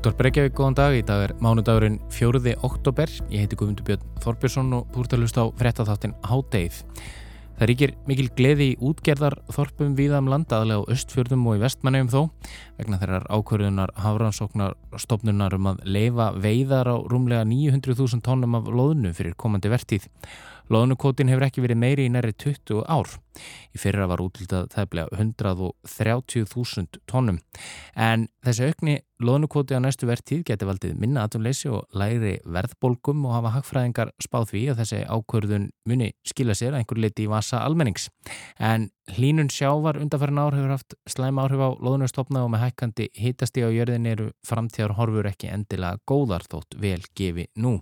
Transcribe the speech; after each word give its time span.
Útvar 0.00 0.14
Breykjavík, 0.16 0.54
góðan 0.56 0.76
dag. 0.78 0.94
Í 0.96 1.02
dag 1.04 1.22
er 1.26 1.32
mánudagurinn 1.44 1.98
4. 2.08 2.54
oktober. 2.64 3.10
Ég 3.28 3.42
heiti 3.42 3.56
Guðmundur 3.60 3.84
Björn 3.84 4.04
Þorbjörnsson 4.24 4.70
og 4.72 4.86
þú 4.94 5.02
ert 5.02 5.12
að 5.12 5.20
hlusta 5.20 5.42
á 5.44 5.46
frettatháttin 5.60 6.14
Hádeið. 6.24 6.78
Það 7.58 7.68
ríkir 7.68 7.90
mikil 8.08 8.30
gleði 8.32 8.68
í 8.70 8.78
útgerðar 8.80 9.36
þorpum 9.52 9.92
viðam 9.98 10.24
um 10.24 10.32
landa, 10.32 10.62
aðlega 10.62 10.88
á 10.88 10.90
östfjörðum 10.94 11.42
og 11.50 11.58
í 11.58 11.60
vestmannegum 11.60 12.08
þó, 12.14 12.48
vegna 12.78 13.00
þeirrar 13.02 13.26
ákvörðunar 13.28 13.92
hafransóknar 14.00 14.78
stopnunar 15.04 15.58
um 15.58 15.68
að 15.74 15.84
leifa 15.84 16.30
veiðar 16.32 16.88
á 16.88 16.96
rúmlega 17.04 17.44
900.000 17.52 18.24
tónum 18.24 18.56
af 18.56 18.72
loðnu 18.72 19.12
fyrir 19.12 19.36
komandi 19.36 19.68
vertíð. 19.68 20.08
Lóðnukótin 20.72 21.28
hefur 21.28 21.44
ekki 21.50 21.66
verið 21.66 21.82
meiri 21.82 22.08
í 22.08 22.14
næri 22.14 22.32
20 22.32 22.88
ár. 22.88 23.12
Í 23.76 23.84
fyrra 23.84 24.08
var 24.08 24.24
útlitað 24.24 24.72
þæflega 24.72 25.12
130.000 25.20 27.04
tónum. 27.04 27.44
En 27.92 28.30
þessi 28.40 28.72
aukni 28.72 29.00
lóðnukóti 29.20 29.76
á 29.76 29.80
næstu 29.82 30.08
verðtíð 30.08 30.42
geti 30.48 30.66
valdið 30.68 30.96
minna 31.00 31.26
aðtunleysi 31.26 31.68
og 31.72 31.86
læri 31.96 32.38
verðbólgum 32.44 33.24
og 33.28 33.34
hafa 33.36 33.52
hagfræðingar 33.56 34.12
spáð 34.22 34.46
því 34.52 34.62
að 34.72 34.80
þessi 34.80 35.00
ákvörðun 35.06 35.66
muni 35.88 36.10
skila 36.26 36.56
sér 36.56 36.74
að 36.74 36.80
einhver 36.80 37.00
liti 37.04 37.26
í 37.26 37.30
vasa 37.30 37.60
almennings. 37.66 38.08
En 38.56 38.88
hlínun 39.16 39.50
sjávar 39.52 39.98
undanferðin 40.00 40.40
ár 40.40 40.56
hefur 40.56 40.74
haft 40.74 40.96
slæm 41.10 41.40
áhrif 41.42 41.64
á 41.64 41.68
lóðnustofna 41.76 42.44
og 42.46 42.52
með 42.54 42.64
hækkandi 42.66 43.08
hitasti 43.18 43.64
á 43.66 43.68
jörðin 43.68 44.08
eru 44.10 44.30
framtíðar 44.46 44.96
horfur 44.98 45.28
ekki 45.32 45.50
endilega 45.52 46.00
góðar 46.08 46.46
þótt 46.50 46.78
vel 46.80 47.02
gefi 47.16 47.48
nú. 47.56 47.78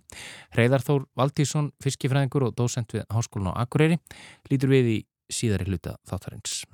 Hreyðarþór 0.56 1.06
Valtísson, 1.18 1.70
fiskifræðingur 1.84 2.48
og 2.48 2.58
dósent 2.58 2.96
við 2.96 3.06
Háskólan 3.14 3.54
á 3.54 3.62
Akureyri 3.62 4.00
lítur 4.50 4.74
við 4.74 4.92
í 4.96 4.98
síðari 5.30 5.68
hluta 5.70 5.98
þáttarins. 6.08 6.64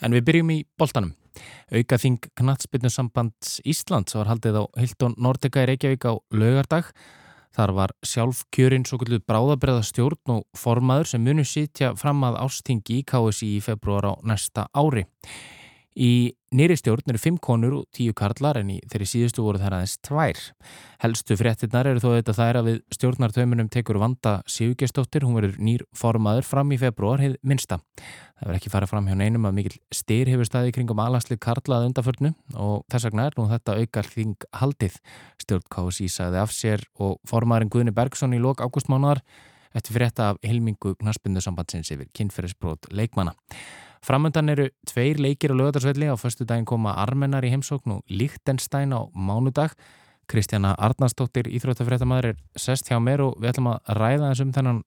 En 0.00 0.16
við 0.16 0.26
byrjum 0.28 0.52
í 0.54 0.58
boltanum. 0.80 1.14
Aukaþing 1.70 2.18
Knatsbyrnusambands 2.38 3.60
Íslands 3.68 4.16
var 4.16 4.30
haldið 4.30 4.60
á 4.60 4.64
Hildón 4.80 5.16
Nortega 5.20 5.64
í 5.64 5.70
Reykjavík 5.70 6.06
á 6.08 6.12
lögardag. 6.34 6.90
Þar 7.54 7.72
var 7.74 7.94
sjálf 8.06 8.44
kjörinn 8.54 8.86
svo 8.86 9.00
kvöldu 9.00 9.20
bráðabreða 9.26 9.82
stjórn 9.86 10.36
og 10.36 10.44
formaður 10.58 11.12
sem 11.12 11.24
munu 11.24 11.44
sitja 11.46 11.92
fram 11.98 12.22
að 12.26 12.38
ástingi 12.44 13.00
í 13.00 13.06
KSI 13.06 13.56
í 13.56 13.62
februar 13.64 14.06
á 14.06 14.12
næsta 14.22 14.68
ári. 14.70 15.04
Í 15.98 16.36
nýri 16.54 16.76
stjórn 16.78 17.10
eru 17.10 17.18
fimm 17.18 17.38
konur 17.42 17.74
og 17.80 17.86
tíu 17.94 18.14
karlar 18.14 18.60
en 18.60 18.68
í 18.74 18.76
þeirri 18.90 19.08
síðustu 19.10 19.42
voru 19.42 19.58
það 19.58 19.74
aðeins 19.76 19.96
tvær. 20.06 20.38
Helstu 21.02 21.36
fréttinnar 21.38 21.88
eru 21.90 22.02
þó 22.02 22.08
þetta 22.12 22.34
þær 22.38 22.58
að 22.60 22.68
við 22.68 22.78
stjórnartöminum 22.94 23.70
tekur 23.74 23.98
vanda 23.98 24.36
Sigurgestóttir, 24.50 25.26
hún 25.26 25.38
verður 25.38 25.58
nýr 25.58 25.84
formaður 25.96 26.46
fram 26.46 26.70
í 26.70 26.78
februar 26.78 27.22
heið 27.22 27.36
minsta. 27.42 27.80
Það 28.38 28.46
verður 28.46 28.60
ekki 28.60 28.72
farað 28.74 28.92
fram 28.94 29.10
hjá 29.10 29.18
neinum 29.18 29.50
að 29.50 29.56
mikil 29.58 29.76
styr 29.94 30.30
hefur 30.30 30.50
staði 30.50 30.74
kringum 30.78 31.02
aðlanslið 31.02 31.42
karlað 31.42 31.90
undarförnu 31.90 32.34
og 32.54 32.86
þess 32.90 33.10
vegna 33.10 33.26
er 33.26 33.38
nú 33.38 33.50
þetta 33.50 33.78
aukall 33.82 34.10
þing 34.14 34.50
haldið. 34.62 34.98
Stjórn 35.42 35.70
KSI 35.74 36.10
sagði 36.10 36.42
af 36.44 36.54
sér 36.54 36.86
og 37.02 37.18
formaðurinn 37.26 37.74
Guðni 37.74 37.94
Bergson 37.94 38.36
í 38.36 38.42
lok 38.42 38.62
ágústmánuðar 38.62 39.24
eftir 39.74 39.96
frétta 39.96 40.32
af 40.32 40.40
hilmingu 40.46 40.94
knaspindusambandsins 41.00 41.92
yfir 41.94 42.10
kynferðisbrót 42.16 42.90
leikmana. 42.90 43.36
Framöndan 44.00 44.48
eru 44.48 44.70
tveir 44.88 45.20
leikir 45.20 45.52
á 45.52 45.58
lögadagsvelli 45.60 46.08
á 46.08 46.16
förstu 46.16 46.46
daginn 46.48 46.64
koma 46.64 46.94
Armenar 46.96 47.44
í 47.44 47.50
heimsókn 47.52 47.98
og 47.98 48.04
Lichtenstein 48.08 48.96
á 48.96 49.04
mánudag. 49.12 49.76
Kristjana 50.30 50.76
Arnarsdóttir, 50.78 51.50
íþróttafréttamaður, 51.50 52.30
er 52.30 52.36
sest 52.56 52.88
hjá 52.88 53.00
mér 53.02 53.24
og 53.26 53.40
við 53.42 53.50
ætlum 53.50 53.72
að 53.72 53.92
ræða 53.98 54.30
þessum 54.30 54.54
þennan 54.54 54.82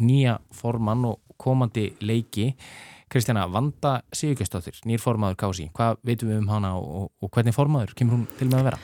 nýja 0.00 0.38
formann 0.56 1.04
og 1.04 1.20
komandi 1.36 1.92
leiki. 2.00 2.54
Kristjana, 3.12 3.44
Vanda 3.52 4.00
Sigurgestóttir, 4.16 4.78
nýr 4.88 5.02
formaður 5.02 5.36
Kási, 5.42 5.68
hvað 5.76 6.00
veitum 6.02 6.32
við 6.32 6.40
um 6.40 6.48
hana 6.48 6.72
og, 6.80 7.10
og 7.20 7.30
hvernig 7.30 7.54
formaður 7.54 7.92
kemur 7.94 8.16
hún 8.16 8.30
til 8.38 8.48
með 8.48 8.62
að 8.62 8.70
vera? 8.70 8.80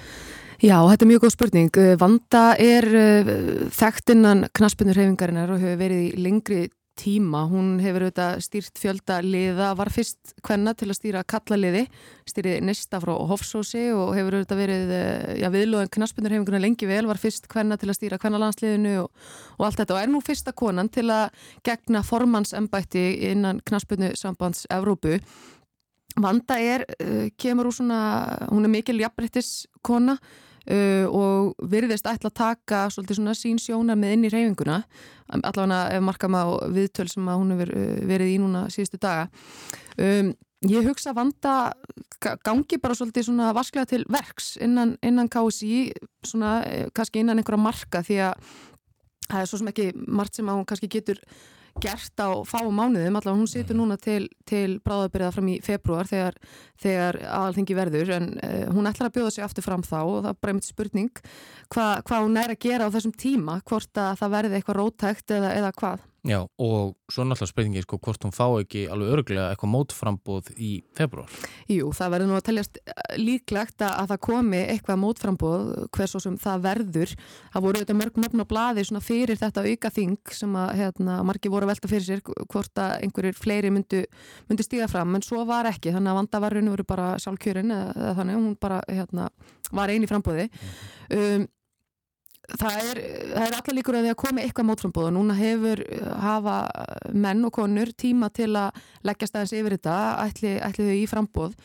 Já, 0.59 0.81
þetta 0.83 1.05
er 1.05 1.09
mjög 1.13 1.21
góð 1.23 1.31
spurning. 1.37 1.77
Vanda 2.01 2.41
er 2.59 2.87
uh, 2.91 3.29
þekkt 3.71 4.11
innan 4.17 4.41
knaspunur 4.51 4.99
hefingarinnar 4.99 5.53
og 5.55 5.61
hefur 5.63 5.77
verið 5.79 6.01
í 6.09 6.23
lengri 6.25 6.65
tíma. 6.99 7.45
Hún 7.47 7.77
hefur 7.79 8.09
auðvitað 8.09 8.41
stýrt 8.43 8.81
fjölda 8.83 9.21
liða, 9.23 9.69
var 9.79 9.93
fyrst 9.95 10.33
hvenna 10.43 10.73
til 10.75 10.89
að 10.91 10.97
stýra 10.99 11.23
kallaliði, 11.31 11.85
stýrið 12.27 12.65
nesta 12.67 12.99
frá 12.99 13.13
Hofsósi 13.31 13.85
og 13.95 14.17
hefur 14.17 14.41
auðvitað 14.41 14.61
verið 14.65 14.95
eh, 14.97 15.37
já, 15.45 15.47
viðlóðan 15.55 15.93
knaspunur 15.95 16.35
hefinguna 16.35 16.63
lengi 16.65 16.89
vel, 16.91 17.05
var 17.07 17.23
fyrst 17.23 17.47
hvenna 17.53 17.79
til 17.79 17.93
að 17.93 17.99
stýra 18.01 18.19
kvennalandsliðinu 18.25 18.97
og, 19.05 19.31
og 19.61 19.69
allt 19.69 19.85
þetta 19.85 19.95
og 19.95 20.01
er 20.03 20.11
nú 20.11 20.25
fyrsta 20.27 20.57
konan 20.59 20.91
til 20.91 21.07
að 21.15 21.29
gegna 21.71 22.03
formannsembætti 22.07 23.07
innan 23.31 23.63
knaspunu 23.63 24.11
sambands 24.19 24.67
Evrópu. 24.75 25.21
Vanda 26.19 26.59
er, 26.59 26.83
eh, 26.99 27.31
kemur 27.39 27.71
úr 27.71 27.79
svona, 27.79 28.03
hún 28.51 28.67
er 28.67 28.75
mikil 28.75 28.99
jafnbryttis 28.99 29.69
kona 29.87 30.19
Uh, 30.69 31.07
og 31.09 31.69
virðist 31.71 32.09
ætla 32.11 32.29
að 32.29 32.41
taka 32.41 32.81
svolítið 32.93 33.21
svona 33.21 33.37
sín 33.39 33.61
sjónar 33.63 33.97
með 33.97 34.17
inn 34.17 34.27
í 34.29 34.33
reyfinguna 34.33 34.83
allavega 35.29 35.79
ef 35.97 36.05
marka 36.05 36.29
maður 36.33 36.75
viðtöl 36.77 37.09
sem 37.09 37.31
hún 37.31 37.55
hefur 37.55 37.73
uh, 37.77 37.87
verið 38.09 38.35
í 38.35 38.37
núna 38.43 38.67
síðustu 38.73 39.01
daga. 39.01 39.29
Um, 39.97 40.35
ég 40.67 40.87
hugsa 40.89 41.15
vanda 41.15 41.73
gangi 42.19 42.81
bara 42.83 42.97
svolítið 42.99 43.29
svona 43.29 43.53
vasklega 43.55 43.87
til 43.93 44.03
verks 44.11 44.57
innan, 44.63 44.97
innan 45.07 45.31
KSI 45.31 45.93
svona 46.27 46.63
eh, 46.67 46.89
kannski 46.95 47.23
innan 47.23 47.39
einhverja 47.39 47.63
marka 47.63 48.03
því 48.03 48.19
að 48.27 48.49
það 49.29 49.41
er 49.41 49.51
svo 49.51 49.61
sem 49.61 49.71
ekki 49.71 49.87
margt 50.09 50.39
sem 50.39 50.51
hún 50.51 50.67
kannski 50.67 50.91
getur 50.91 51.21
gert 51.83 52.23
á 52.23 52.29
fáum 52.49 52.75
mánuðum, 52.75 53.19
allavega 53.19 53.39
hún 53.39 53.51
situr 53.51 53.77
mhm. 53.77 53.83
núna 53.83 53.99
til, 54.03 54.29
til 54.49 54.79
bráðabyrða 54.85 55.33
fram 55.37 55.51
í 55.53 55.59
februar 55.65 56.09
þegar, 56.11 56.39
þegar 56.81 57.21
aðalþingi 57.27 57.79
verður 57.79 58.15
en 58.19 58.29
uh, 58.37 58.67
hún 58.75 58.91
ætlar 58.91 59.11
að 59.11 59.19
bjóða 59.19 59.35
sig 59.37 59.47
aftur 59.47 59.67
fram 59.67 59.87
þá 59.87 59.99
og 60.03 60.21
það 60.21 60.31
er 60.33 60.39
bara 60.43 60.55
einmitt 60.55 60.69
spurning 60.69 61.25
hvað 61.73 62.05
hva 62.09 62.23
hún 62.25 62.39
er 62.41 62.55
að 62.55 62.63
gera 62.67 62.89
á 62.89 62.95
þessum 62.95 63.17
tíma, 63.19 63.59
hvort 63.69 64.03
að 64.03 64.15
það 64.23 64.37
verði 64.37 64.59
eitthvað 64.59 64.81
rótækt 64.83 65.37
eða, 65.39 65.57
eða 65.59 65.75
hvað. 65.79 66.07
Já, 66.27 66.43
og 66.59 66.97
svo 67.09 67.25
náttúrulega 67.25 67.49
spurningi 67.49 67.83
sko, 67.85 67.97
hvort 68.03 68.25
hún 68.27 68.35
fá 68.35 68.45
ekki 68.59 68.83
alveg 68.91 69.13
örglega 69.15 69.53
eitthvað 69.53 69.71
mótframbóð 69.71 70.49
í 70.59 70.71
februar. 70.99 71.31
Jú, 71.71 71.93
það 71.95 72.13
verður 72.15 72.29
nú 72.29 72.37
að 72.37 72.45
teljast 72.49 72.81
eh, 72.83 73.15
líklegt 73.21 73.85
að 73.87 74.11
það 74.11 74.21
komi 74.27 74.61
eitthvað 74.65 74.99
mótframbóð 75.05 75.71
hvers 75.95 76.17
og 76.19 76.25
sem 76.25 76.37
það 76.43 76.65
verður. 76.67 77.15
Það 77.55 77.65
voru 77.65 77.81
auðvitað 77.81 78.01
mörg 78.01 78.19
nöfn 78.25 78.45
og 78.45 78.51
blaði 78.51 78.87
fyrir 79.09 79.41
þetta 79.41 79.65
auka 79.65 79.93
þing 79.95 80.35
sem 80.41 80.59
að 80.59 80.75
hérna, 80.83 81.21
margi 81.31 81.53
voru 81.55 81.68
að 81.69 81.75
velta 81.75 81.91
fyrir 81.91 82.07
sér 82.07 82.25
hvort 82.25 82.81
að 82.83 83.05
einhverjir 83.05 83.37
fleiri 83.37 83.73
myndu, 83.75 84.03
myndu 84.49 84.67
stíða 84.67 84.89
fram, 84.91 85.15
en 85.15 85.25
svo 85.27 85.45
var 85.49 85.69
ekki. 85.71 85.93
Þannig 85.95 86.15
að 86.15 86.19
vandavarun 86.23 86.73
voru 86.73 86.89
bara 86.89 87.13
sjálfkjörin 87.23 87.77
eða, 87.77 87.93
eða 87.97 88.17
þannig, 88.19 88.41
hún 88.41 88.59
bara 88.61 88.81
hérna, 88.89 89.29
var 89.77 89.93
eini 89.93 90.09
frambóði. 90.11 90.49
Um, 91.13 91.47
það 92.57 92.79
er, 92.81 93.01
er 93.37 93.59
allar 93.59 93.77
líkur 93.77 93.99
að 93.99 94.07
því 94.07 94.13
að 94.15 94.21
komi 94.23 94.45
eitthvað 94.45 94.69
mótframbóð 94.71 95.11
og 95.11 95.15
núna 95.19 95.37
hefur 95.37 95.83
uh, 95.85 96.15
hafa 96.23 96.57
menn 97.13 97.45
og 97.45 97.53
konur 97.59 97.93
tíma 97.93 98.31
til 98.35 98.55
að 98.57 98.79
leggja 99.05 99.29
staðins 99.29 99.53
yfir 99.59 99.77
þetta 99.77 99.99
ætli, 100.25 100.55
ætli 100.65 100.89
þau 100.89 100.97
í 100.97 101.05
frambóð 101.11 101.59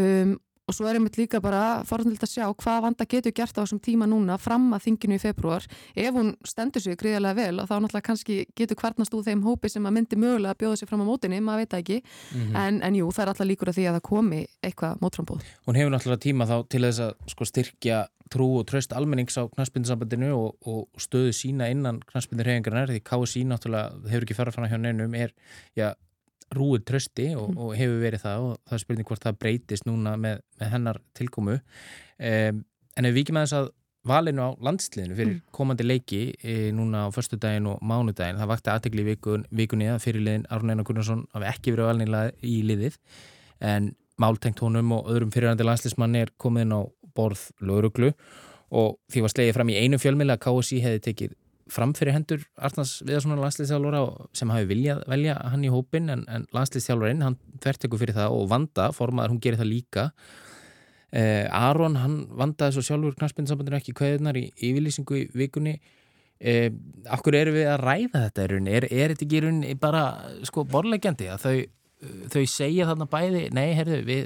um, 0.00 0.34
og 0.68 0.76
svo 0.76 0.86
er 0.86 0.98
einmitt 0.98 1.18
líka 1.18 1.40
bara 1.42 1.82
forðanilegt 1.88 2.22
að 2.26 2.32
sjá 2.36 2.44
hvað 2.46 2.82
vanda 2.86 3.06
getur 3.08 3.34
gert 3.34 3.56
á 3.58 3.62
þessum 3.62 3.80
tíma 3.82 4.06
núna 4.06 4.38
fram 4.38 4.70
að 4.76 4.84
þinginu 4.86 5.18
í 5.18 5.22
februar 5.22 5.66
ef 5.98 6.14
hún 6.14 6.32
stendur 6.46 6.82
sig 6.84 6.98
gríðarlega 7.00 7.34
vel 7.38 7.60
og 7.62 7.66
þá 7.68 7.74
náttúrulega 7.74 8.06
kannski 8.06 8.38
getur 8.58 8.78
kvarnast 8.78 9.14
úr 9.16 9.26
þeim 9.26 9.42
hópi 9.46 9.70
sem 9.72 9.86
að 9.86 9.96
myndi 9.98 10.16
mögulega 10.20 10.54
að 10.54 10.60
bjóða 10.62 10.76
sig 10.78 10.88
fram 10.90 11.02
á 11.02 11.06
mótinni, 11.08 11.40
maður 11.42 11.64
veit 11.64 11.74
ekki 11.80 11.98
mm 12.02 12.40
-hmm. 12.40 12.56
en, 12.62 12.82
en 12.82 12.94
jú, 12.94 13.10
það 13.10 13.22
er 13.22 13.32
allar 13.34 13.50
líkur 13.50 13.68
að 13.68 13.76
því 13.78 13.84
að 13.88 13.94
það 13.98 14.08
komi 14.08 14.46
eitthvað 14.62 14.98
mótframbóð. 15.02 15.40
Hún 15.66 15.76
hefur 15.76 15.92
náttúrulega 15.92 16.26
tíma 16.26 16.46
þá 16.46 16.56
til 16.68 16.82
þess 16.82 17.00
að 17.00 17.12
sko, 17.26 17.44
styrkja 17.44 18.06
trú 18.32 18.48
og 18.60 18.66
tröst 18.66 18.92
almennings 18.96 19.36
á 19.36 19.44
knastbyndinsambandinu 19.44 20.32
og, 20.32 20.56
og 20.64 20.88
stöðu 20.96 21.32
sína 21.36 21.68
innan 21.68 22.00
knastbyndirhefingarnar 22.06 22.88
rúið 26.56 26.86
trösti 26.88 27.28
og, 27.36 27.52
mm. 27.52 27.60
og 27.62 27.76
hefur 27.78 28.02
verið 28.02 28.24
það 28.24 28.48
og 28.48 28.56
það 28.66 28.76
er 28.76 28.82
spurning 28.84 29.08
hvort 29.08 29.26
það 29.26 29.38
breytist 29.44 29.86
núna 29.88 30.16
með, 30.20 30.42
með 30.60 30.74
hennar 30.74 31.00
tilkomu 31.18 31.56
um, 31.58 32.60
en 32.96 33.08
ef 33.08 33.14
við 33.14 33.24
ekki 33.24 33.36
með 33.36 33.46
þess 33.46 33.58
að 33.60 33.70
valinu 34.08 34.42
á 34.42 34.50
landsliðinu 34.66 35.16
fyrir 35.16 35.34
mm. 35.36 35.42
komandi 35.54 35.86
leiki 35.86 36.22
e, 36.42 36.54
núna 36.74 37.06
á 37.06 37.08
förstu 37.14 37.38
daginn 37.38 37.68
og 37.70 37.82
mánudaginn 37.86 38.40
það 38.40 38.50
vakti 38.50 38.72
aðtegli 38.72 39.04
vikun, 39.12 39.44
vikunni 39.54 39.86
að 39.92 40.00
fyrirliðin 40.02 40.48
Arun 40.50 40.72
Einar 40.72 40.86
Gunnarsson 40.88 41.26
hafi 41.34 41.50
ekki 41.52 41.74
verið 41.76 41.90
valnilega 41.92 42.32
í 42.42 42.56
liðið 42.66 42.98
en 43.62 43.92
máltengt 44.22 44.62
honum 44.64 44.90
og 44.96 45.12
öðrum 45.12 45.30
fyrirhandi 45.34 45.66
landsliðsmann 45.66 46.18
er 46.18 46.34
komin 46.42 46.74
á 46.74 46.82
borð 47.14 47.44
lauruglu 47.62 48.10
og 48.72 48.98
því 49.12 49.22
var 49.22 49.34
slegið 49.34 49.56
fram 49.58 49.70
í 49.70 49.78
einu 49.78 50.00
fjölmila 50.02 50.34
að 50.34 50.44
KSI 50.48 50.82
hefði 50.82 51.04
tekið 51.06 51.38
fram 51.72 51.94
fyrir 51.96 52.16
hendur 52.16 52.44
Arnars 52.60 52.98
Viðarssonar 53.06 53.40
landslýstjálfara 53.42 54.02
sem 54.36 54.52
hafi 54.52 54.68
viljað 54.70 55.02
velja 55.10 55.38
hann 55.52 55.66
í 55.66 55.72
hópin 55.72 56.12
en, 56.12 56.24
en 56.28 56.46
landslýstjálfarinn 56.54 57.24
hann 57.24 57.38
þvertekur 57.62 58.02
fyrir 58.02 58.18
það 58.18 58.36
og 58.36 58.48
Vanda, 58.52 58.90
formaður, 58.96 59.34
hún 59.34 59.42
gerir 59.42 59.60
það 59.60 59.70
líka 59.70 60.06
eh, 61.10 61.48
Aron, 61.48 61.98
hann 62.00 62.18
vandaði 62.38 62.76
svo 62.76 62.86
sjálfur 62.86 63.18
knarspinsambandinu 63.18 63.80
ekki 63.80 63.96
kveðunar 63.98 64.38
í 64.40 64.46
yfirlýsingu 64.56 65.18
í 65.18 65.26
vikunni 65.42 65.76
e, 66.42 66.72
Akkur 67.12 67.36
eru 67.38 67.54
við 67.56 67.70
að 67.72 67.84
ræða 67.86 68.26
þetta 68.26 68.48
rauninni? 68.50 68.74
Er, 68.78 68.88
er 68.90 69.14
þetta 69.14 69.28
ekki 69.28 69.76
bara 69.80 70.04
sko 70.48 70.66
borlegjandi 70.68 71.30
að 71.32 71.46
þau, 71.46 71.56
þau 72.32 72.42
segja 72.50 72.88
þarna 72.88 73.06
bæði, 73.10 73.44
nei, 73.54 73.68
herðu, 73.78 74.00
við, 74.06 74.22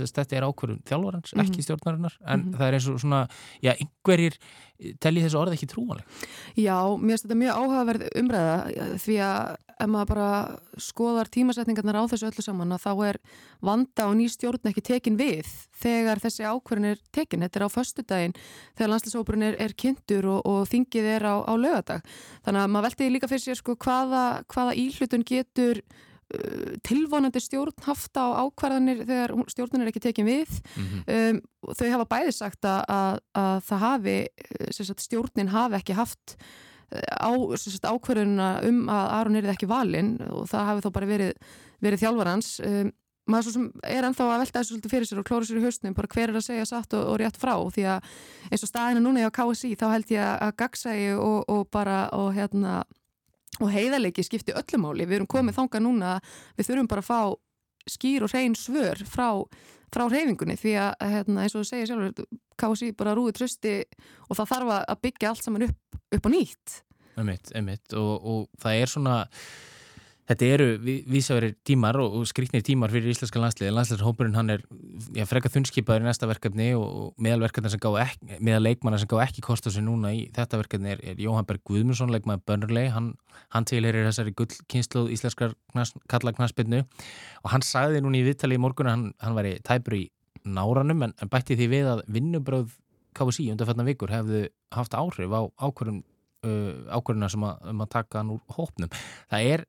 þetta 0.00 0.38
er 0.38 0.46
ákvörðum 0.48 0.82
þjálfarans, 0.88 1.34
ekki 1.36 1.58
mhm. 1.60 1.66
stjórnarinnar, 1.68 2.18
en 2.22 2.38
mm 2.40 2.44
-hmm. 2.44 2.58
það 2.58 2.68
er 2.68 2.78
eins 2.78 2.88
og 2.90 3.00
svona, 3.02 3.22
já, 3.62 3.72
einhverjir 3.76 4.38
telli 5.02 5.22
þessu 5.22 5.38
orði 5.38 5.58
ekki 5.58 5.68
trúanleg? 5.70 6.22
Já, 6.58 6.76
mér 6.98 7.14
finnst 7.14 7.26
þetta 7.26 7.38
mjög 7.38 7.60
áhugaverð 7.60 8.08
umræða 8.18 8.56
því 9.02 9.16
að 9.26 9.52
ef 9.82 9.90
maður 9.90 10.10
bara 10.12 10.28
skoðar 10.82 11.30
tímasetningarnar 11.32 11.98
á 11.98 12.10
þessu 12.10 12.28
öllu 12.28 12.44
saman 12.44 12.74
að 12.74 12.84
þá 12.84 12.92
er 13.08 13.18
vanda 13.64 14.06
og 14.10 14.14
ný 14.18 14.28
stjórn 14.30 14.70
ekki 14.70 14.84
tekin 14.86 15.18
við 15.18 15.48
þegar 15.82 16.22
þessi 16.22 16.46
ákverðin 16.46 16.92
er 16.92 17.02
tekin. 17.14 17.42
Þetta 17.46 17.60
er 17.60 17.66
á 17.66 17.70
förstu 17.72 18.06
daginn 18.06 18.36
þegar 18.78 18.92
landslýsópurinn 18.94 19.48
er, 19.48 19.58
er 19.62 19.74
kynntur 19.74 20.28
og, 20.36 20.46
og 20.46 20.62
þingið 20.70 21.10
er 21.16 21.26
á, 21.26 21.34
á 21.42 21.52
lögadag. 21.58 22.06
Þannig 22.46 22.62
að 22.62 22.72
maður 22.74 22.88
veldi 22.88 23.10
líka 23.16 23.30
fyrir 23.30 23.44
sér 23.46 23.60
sko 23.60 23.76
hvaða, 23.82 24.24
hvaða 24.52 24.78
íhlutun 24.78 25.26
getur 25.26 25.82
tilvonandi 26.86 27.40
stjórn 27.42 27.84
haft 27.86 28.16
á 28.16 28.26
ákvarðanir 28.46 29.04
þegar 29.04 29.34
stjórnun 29.52 29.84
er 29.84 29.90
ekki 29.90 30.04
tekið 30.06 30.28
við 30.28 30.52
mm 30.52 30.84
-hmm. 30.84 31.02
um, 31.36 31.74
þau 31.76 31.88
hafa 31.92 32.08
bæði 32.14 32.32
sagt 32.36 32.64
að, 32.68 32.82
að, 32.88 33.18
að 33.42 33.56
það 33.68 33.84
hafi 33.86 34.18
uh, 34.22 34.70
sagt, 34.72 35.04
stjórnin 35.04 35.52
hafi 35.52 35.78
ekki 35.80 35.98
haft 35.98 36.36
uh, 36.94 37.14
á, 37.20 37.30
ákvarðununa 37.92 38.48
um 38.68 38.88
að 38.88 39.12
Aron 39.18 39.36
er 39.36 39.52
ekki 39.52 39.68
valinn 39.70 40.16
og 40.30 40.48
það 40.48 40.66
hafi 40.70 40.86
þó 40.86 40.90
bara 40.92 41.10
verið, 41.12 41.32
verið 41.80 42.04
þjálfarans 42.06 42.50
um, 42.64 42.92
maður 43.30 43.44
svo 43.46 43.52
sem 43.54 43.68
er 43.86 44.06
ennþá 44.06 44.24
að 44.26 44.40
velta 44.42 44.62
þessu 44.62 44.90
fyrir 44.90 45.06
sér 45.06 45.20
og 45.20 45.28
klóra 45.28 45.46
sér 45.46 45.60
í 45.60 45.66
hausnum 45.66 45.94
bara 45.94 46.10
hver 46.10 46.32
er 46.32 46.38
að 46.40 46.48
segja 46.48 46.64
satt 46.66 46.96
og, 46.98 47.04
og 47.12 47.20
rétt 47.20 47.38
frá 47.38 47.54
því 47.70 47.84
að 47.92 48.08
eins 48.50 48.64
og 48.64 48.70
staðina 48.70 49.04
núna 49.04 49.28
á 49.28 49.36
KSI 49.36 49.76
þá 49.78 49.86
held 49.92 50.10
ég 50.10 50.24
að 50.48 50.56
gagsægi 50.58 51.12
og, 51.14 51.44
og 51.46 51.68
bara 51.70 52.08
og 52.16 52.32
hérna 52.34 52.82
og 53.64 53.72
heiðarleiki 53.72 54.24
skipti 54.26 54.54
öllumáli, 54.58 55.06
við 55.08 55.20
erum 55.20 55.30
komið 55.30 55.58
þanga 55.58 55.82
núna, 55.84 56.12
við 56.58 56.68
þurfum 56.70 56.90
bara 56.90 57.04
að 57.04 57.10
fá 57.10 57.22
skýr 57.90 58.26
og 58.26 58.32
hrein 58.32 58.54
svör 58.58 59.02
frá, 59.08 59.28
frá 59.92 60.06
reyfingunni 60.06 60.56
því 60.60 60.76
að 60.84 61.12
hérna, 61.16 61.42
eins 61.42 61.56
og 61.56 61.64
þú 61.64 61.70
segir 61.70 61.90
sjálfur, 61.90 62.30
kási 62.58 62.92
bara 62.94 63.16
rúið 63.18 63.40
trösti 63.40 63.74
og 64.28 64.38
það 64.38 64.52
þarf 64.54 64.72
að 64.78 65.02
byggja 65.06 65.32
allt 65.32 65.46
saman 65.46 65.66
upp, 65.66 66.00
upp 66.14 66.28
á 66.28 66.30
nýtt. 66.30 66.78
Emitt, 67.20 67.52
emitt 67.58 67.98
og, 67.98 68.12
og 68.24 68.62
það 68.62 68.78
er 68.80 68.92
svona 68.92 69.16
Þetta 70.32 70.46
eru 70.48 70.66
vísaverir 70.80 71.56
tímar 71.66 71.98
og, 72.00 72.14
og 72.16 72.28
skriknir 72.30 72.62
tímar 72.64 72.88
fyrir 72.92 73.12
íslenska 73.12 73.40
landsliði. 73.42 73.72
Landsliðshópurinn 73.76 74.36
hann 74.38 74.52
er 74.54 74.62
já, 75.12 75.26
freka 75.28 75.50
þunnskipaður 75.52 76.06
í 76.06 76.06
næsta 76.06 76.28
verkefni 76.30 76.70
og 76.78 77.10
meðal, 77.20 78.62
leikmanna 78.64 79.00
sem 79.02 79.10
gá 79.10 79.18
ekki 79.26 79.44
kosta 79.44 79.68
sér 79.72 79.84
núna 79.84 80.14
í 80.16 80.22
þetta 80.32 80.62
verkefni 80.62 80.94
er, 80.94 81.02
er 81.04 81.20
Jóhann 81.20 81.44
Berg 81.48 81.60
Guðmundsson, 81.68 82.14
leikmann 82.14 82.40
Börnurlei. 82.48 82.86
Hann, 82.94 83.10
hann 83.52 83.68
tilherir 83.68 84.08
þessari 84.08 84.32
gullkynsluð 84.38 85.12
íslenskar 85.12 85.52
kalla 86.08 86.32
knaspinnu 86.38 86.80
og 86.80 87.52
hann 87.52 87.66
sagði 87.66 88.00
núna 88.00 88.22
í 88.22 88.24
viðtali 88.30 88.56
í 88.56 88.62
morgun 88.62 88.88
hann, 88.88 89.04
hann 89.20 89.36
væri 89.36 89.58
tæpur 89.68 89.98
í 89.98 90.06
náranum 90.48 91.04
en, 91.10 91.12
en 91.20 91.32
bætti 91.32 91.58
því 91.60 91.68
við 91.74 91.92
að 91.92 92.02
vinnubröð 92.16 92.72
KVC 93.12 93.50
undan 93.52 93.68
fætna 93.68 93.84
vikur 93.84 94.16
hefðu 94.16 94.46
haft 94.72 94.96
áhrif 94.96 95.36
á 95.36 95.44
uh, 95.44 96.00
ákvörðuna 96.88 97.28
sem 97.28 97.44
að, 97.44 97.62
um 97.68 97.84
að 97.84 97.94
taka 97.98 98.22
hann 98.22 98.32
úr 98.38 98.56
hópnum. 98.56 98.92
Það 99.28 99.52
er 99.52 99.68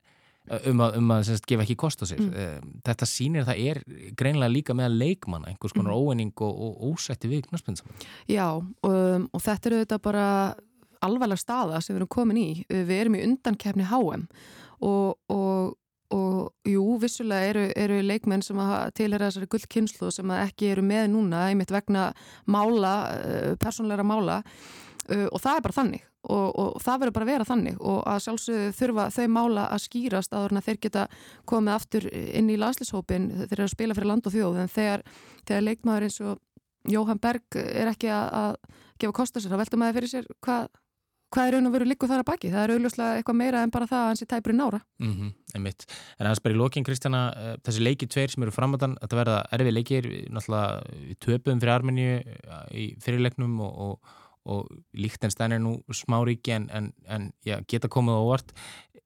um 0.70 0.82
að, 0.84 0.98
um 1.00 1.12
að 1.14 1.22
semst, 1.30 1.46
gefa 1.48 1.64
ekki 1.64 1.78
kost 1.80 2.02
á 2.02 2.06
sér 2.08 2.20
mm. 2.20 2.74
þetta 2.84 3.08
sýnir 3.08 3.44
að 3.44 3.50
það 3.52 3.62
er 3.70 3.80
greinlega 4.18 4.52
líka 4.52 4.76
með 4.76 4.98
leikmanna 4.98 5.52
einhvers 5.52 5.76
konar 5.76 5.94
mm. 5.94 6.02
óenning 6.02 6.44
og, 6.44 6.58
og 6.66 6.92
ósætti 6.92 7.30
við 7.30 7.46
knarspinnsam 7.48 7.88
Já, 8.28 8.48
og, 8.58 8.84
og 8.84 9.44
þetta 9.44 9.70
eru 9.70 9.80
þetta 9.84 10.00
bara 10.04 10.26
alvarlega 11.04 11.40
staða 11.40 11.80
sem 11.80 11.94
við 11.94 12.02
erum 12.02 12.12
komin 12.12 12.42
í 12.42 12.50
við 12.68 12.98
erum 12.98 13.16
í 13.16 13.24
undankefni 13.24 13.88
HM 13.88 14.28
og, 14.84 15.16
og 15.32 15.74
og 16.14 16.68
jú, 16.68 16.84
vissulega 17.00 17.50
eru, 17.50 17.64
eru 17.80 17.98
leikmenn 18.04 18.44
sem 18.44 18.58
tilhera 18.94 19.30
þessari 19.30 19.48
gullkynslu 19.50 20.10
sem 20.14 20.32
ekki 20.36 20.70
eru 20.74 20.84
með 20.86 21.08
núna 21.14 21.46
einmitt 21.48 21.72
vegna 21.74 22.10
mála, 22.46 22.94
eh, 23.16 23.54
persónleira 23.60 24.04
mála 24.06 24.42
uh, 25.10 25.26
og 25.30 25.40
það 25.42 25.56
er 25.56 25.64
bara 25.66 25.78
þannig 25.78 26.04
og, 26.24 26.46
og 26.58 26.82
það 26.84 27.00
verður 27.02 27.16
bara 27.16 27.26
að 27.26 27.32
vera 27.32 27.48
þannig 27.48 27.80
og 27.80 27.98
að 28.08 28.22
sjálfsögðu 28.26 28.76
þurfa 28.78 29.08
þau 29.16 29.26
mála 29.36 29.66
að 29.74 29.84
skýrast 29.84 30.36
að 30.36 30.56
þeir 30.68 30.80
geta 30.86 31.06
komið 31.50 31.74
aftur 31.74 32.08
inn 32.12 32.50
í 32.50 32.60
landslýshópin 32.60 33.28
þeir 33.42 33.58
eru 33.58 33.66
að 33.66 33.74
spila 33.74 33.98
fyrir 33.98 34.10
land 34.12 34.30
og 34.30 34.36
þjóð 34.36 34.62
en 34.62 34.72
þegar, 34.72 35.04
þegar 35.44 35.68
leikmaður 35.68 36.08
eins 36.08 36.20
og 36.24 36.40
Jóhann 36.84 37.20
Berg 37.20 37.56
er 37.56 37.88
ekki 37.88 38.10
að, 38.12 38.26
að 38.40 38.80
gefa 39.00 39.16
kostar 39.16 39.40
sér, 39.40 39.54
þá 39.54 39.60
veltum 39.62 39.80
maður 39.80 40.00
fyrir 40.00 40.12
sér 40.12 40.26
hvað 40.44 40.66
hvað 41.34 41.48
er 41.48 41.56
raun 41.56 41.68
og 41.68 41.74
veru 41.74 41.88
líku 41.88 42.08
þar 42.08 42.22
að 42.22 42.28
baki? 42.30 42.50
Það 42.52 42.64
er 42.64 42.72
auðvitað 42.74 43.18
eitthvað 43.18 43.38
meira 43.40 43.62
en 43.64 43.72
bara 43.74 43.88
það 43.90 44.00
að 44.00 44.10
hans 44.10 44.22
er 44.22 44.28
tæpurinn 44.30 44.64
ára. 44.64 44.80
Mm 45.02 45.14
-hmm, 45.14 45.30
einmitt. 45.56 45.86
En 46.18 46.26
aðeins 46.26 46.42
bara 46.44 46.54
í 46.54 46.58
lókin, 46.58 46.86
Kristjana, 46.86 47.22
eh, 47.36 47.56
þessi 47.64 47.82
leiki 47.82 48.06
tveir 48.06 48.30
sem 48.30 48.42
eru 48.42 48.54
framöndan, 48.54 48.96
þetta 49.02 49.20
verða 49.20 49.38
erfið 49.50 49.74
leikir, 49.74 50.04
náttúrulega 50.30 50.82
við 51.08 51.18
töpum 51.26 51.60
fyrir 51.60 51.74
Armeníu 51.74 52.22
í 52.70 52.86
fyrirleiknum 53.02 53.60
og, 53.60 53.72
og 53.78 53.98
og 54.44 54.68
Líktenstein 54.96 55.56
er 55.56 55.62
nú 55.62 55.78
smáríki 55.92 56.54
en, 56.56 56.68
en, 56.72 56.90
en 57.08 57.30
já, 57.46 57.58
geta 57.70 57.90
komið 57.92 58.18
á 58.18 58.20
óvart. 58.20 58.56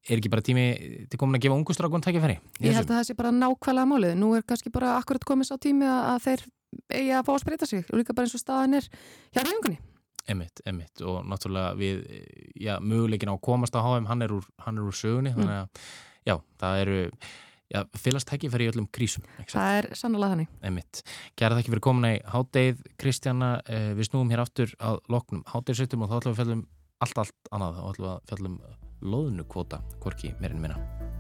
Er 0.09 0.19
ekki 0.19 0.31
bara 0.33 0.45
tími 0.45 0.65
til 1.11 1.19
komin 1.21 1.37
að 1.37 1.45
gefa 1.45 1.59
ungustrákun 1.59 2.05
tækifæri? 2.05 2.39
Ég 2.65 2.77
held 2.77 2.89
að 2.89 2.97
það 2.97 3.09
sé 3.11 3.17
bara 3.19 3.33
nákvæmlega 3.35 3.91
málið. 3.91 4.15
Nú 4.17 4.33
er 4.39 4.47
kannski 4.47 4.73
bara 4.73 4.95
akkurat 4.97 5.27
komið 5.29 5.51
sá 5.51 5.59
tími 5.61 5.89
að 5.91 6.23
þeir 6.25 6.45
eigi 6.93 7.13
að 7.17 7.27
fá 7.27 7.33
að 7.35 7.43
spreita 7.45 7.69
sig 7.69 7.85
og 7.87 8.01
líka 8.01 8.17
bara 8.17 8.29
eins 8.29 8.37
og 8.37 8.43
staðan 8.43 8.79
er 8.79 8.89
hjá 8.89 9.43
reyfingunni 9.43 9.79
Emmitt, 10.29 10.61
emmitt 10.69 11.01
og 11.09 11.23
náttúrulega 11.25 11.73
við 11.79 12.03
já, 12.61 12.75
möguleikin 12.85 13.31
á 13.33 13.37
að 13.37 13.45
komast 13.47 13.77
á 13.77 13.81
HM 13.81 14.09
hann 14.11 14.25
er 14.27 14.35
úr, 14.37 14.45
hann 14.61 14.77
er 14.77 14.85
úr 14.85 14.97
sögunni. 14.97 15.33
Mm. 15.33 15.39
þannig 15.39 15.61
að 15.63 15.87
já, 16.29 16.35
það 16.61 16.81
eru 16.83 16.99
já, 17.75 17.83
fylgast 17.99 18.29
tækifæri 18.31 18.69
í 18.69 18.73
öllum 18.73 18.89
krísum. 18.95 19.27
Það 19.51 19.77
er 19.81 19.91
sannlega 19.99 20.35
þannig. 20.35 20.51
Emmitt. 20.71 21.03
Gerða 21.39 21.61
þakki 21.61 21.75
fyrir 21.75 21.85
komin 21.89 22.11
í 22.11 22.15
hátdeið, 22.33 22.83
Kristjana, 23.01 23.53
eh, 23.67 23.93
við 23.99 24.11
snúum 24.11 24.33
hér 24.33 24.45
aftur 24.45 24.75
að 24.81 25.01
loknum 25.09 25.45
hátdeisautum 25.53 26.05
og 26.05 26.11
þá 26.11 26.19
ætlum 26.21 26.35
við 26.35 26.39
að 26.39 26.43
fjallum 26.43 26.67
allt, 27.01 27.23
allt 27.25 27.53
annað 27.53 27.83
og 27.83 27.93
ætlum 27.93 28.09
við 28.09 28.15
að 28.15 28.27
fjallum 28.33 28.59
loðnukvota, 29.15 29.83
hvorki 30.03 30.35
meirinn 30.41 30.65
minna. 30.65 31.18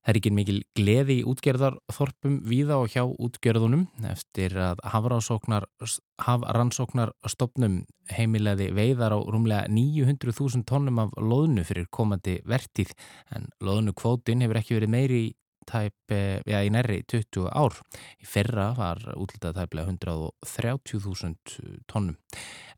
Það 0.00 0.12
er 0.12 0.18
ekki 0.20 0.30
mikil 0.32 0.60
gleði 0.78 1.14
í 1.20 1.24
útgerðarþorpum 1.28 2.38
víða 2.48 2.78
og 2.80 2.94
hjá 2.94 3.02
útgerðunum 3.04 3.82
eftir 4.08 4.54
að 4.56 4.80
hafrannsóknar 4.94 7.12
stopnum 7.28 7.82
heimilegði 8.08 8.70
veiðar 8.76 9.12
á 9.12 9.18
rúmlega 9.20 9.68
900.000 9.68 10.64
tónnum 10.70 11.02
af 11.04 11.12
loðnu 11.20 11.66
fyrir 11.68 11.90
komandi 11.92 12.38
vertíð. 12.48 12.94
En 13.36 13.50
loðnu 13.60 13.92
kvótin 13.92 14.40
hefur 14.40 14.62
ekki 14.62 14.78
verið 14.78 14.94
meiri 14.96 15.20
í 15.26 15.28
tæp, 15.70 16.14
ja, 16.50 16.60
í 16.66 16.70
nærri 16.72 17.00
20 17.08 17.46
ár. 17.48 17.78
Í 18.20 18.28
ferra 18.28 18.70
var 18.78 19.00
útlitað 19.14 19.60
tæplega 19.60 19.92
130.000 19.94 21.84
tónnum. 21.90 22.18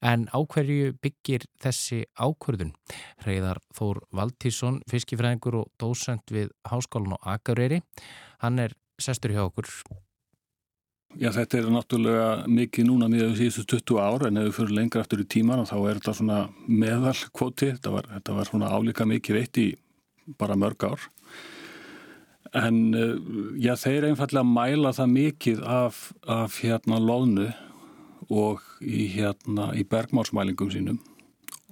En 0.02 0.28
ákverju 0.34 0.94
byggir 1.02 1.46
þessi 1.62 2.02
ákverðun? 2.18 2.74
Reyðar 3.26 3.62
Þór 3.76 4.02
Valtísson, 4.12 4.80
fiskifræðingur 4.90 5.62
og 5.62 5.68
dósend 5.80 6.26
við 6.34 6.50
Háskólan 6.68 7.16
og 7.18 7.28
Akureyri. 7.34 7.82
Hann 8.42 8.58
er 8.62 8.74
sestur 9.00 9.34
hjá 9.34 9.44
okkur. 9.46 9.70
Já, 11.20 11.28
þetta 11.28 11.58
er 11.58 11.66
náttúrulega 11.68 12.28
mikið 12.48 12.86
núna 12.88 13.06
miðað 13.12 13.34
við 13.34 13.40
síðustu 13.42 13.78
20 13.84 13.98
ár 14.00 14.22
en 14.28 14.38
ef 14.40 14.46
við 14.46 14.54
fyrir 14.56 14.76
lengra 14.78 15.02
eftir 15.04 15.20
í 15.20 15.26
tíman 15.28 15.66
þá 15.68 15.74
er 15.76 15.98
þetta 15.98 16.14
svona 16.16 16.38
meðal 16.66 17.16
kvoti. 17.36 17.68
Þetta 17.74 17.92
var, 17.92 18.08
þetta 18.14 18.36
var 18.38 18.48
svona 18.48 18.70
álíka 18.72 19.06
mikið 19.08 19.36
veitt 19.36 19.60
í 19.60 19.66
bara 20.40 20.56
mörg 20.56 20.86
ár. 20.88 21.04
En 22.52 22.80
eh, 22.92 23.14
já, 23.64 23.72
þeir 23.80 24.10
einfallega 24.10 24.44
mæla 24.44 24.92
það 24.92 25.14
mikið 25.14 25.62
af, 25.64 26.02
af 26.28 26.58
hérna 26.60 26.98
loðnu 27.00 27.48
og 28.32 28.60
í, 28.84 29.06
hérna, 29.14 29.70
í 29.76 29.86
bergmálsmælingum 29.88 30.70
sínum 30.72 31.00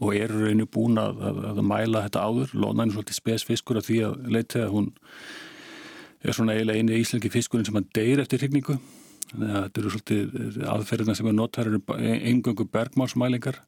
og 0.01 0.17
eru 0.17 0.47
reynu 0.47 0.65
búin 0.65 0.97
að, 0.97 1.21
að, 1.29 1.43
að 1.51 1.61
mæla 1.69 2.07
þetta 2.07 2.25
áður. 2.25 2.55
Loðnan 2.57 2.89
er 2.89 2.97
svolítið 2.97 3.19
spesfiskur 3.19 3.81
að 3.81 3.91
því 3.91 3.99
að 4.07 4.17
leita 4.33 4.65
að 4.65 4.73
hún 4.73 4.89
er 6.25 6.37
svona 6.37 6.57
eiginlega 6.57 6.81
eini 6.81 7.03
íslenski 7.03 7.33
fiskurinn 7.33 7.69
sem 7.69 7.77
hann 7.77 7.91
deyir 7.97 8.25
eftir 8.25 8.41
hrigningu. 8.41 8.79
Þannig 9.31 9.53
að 9.53 9.67
þetta 9.67 9.83
eru 9.83 9.93
svolítið 9.95 10.59
aðferðina 10.73 11.17
sem 11.19 11.29
er 11.29 11.37
notar 11.37 11.69
eru 11.69 11.83
engöngu 12.01 12.67
bergmálsmælingar 12.73 13.61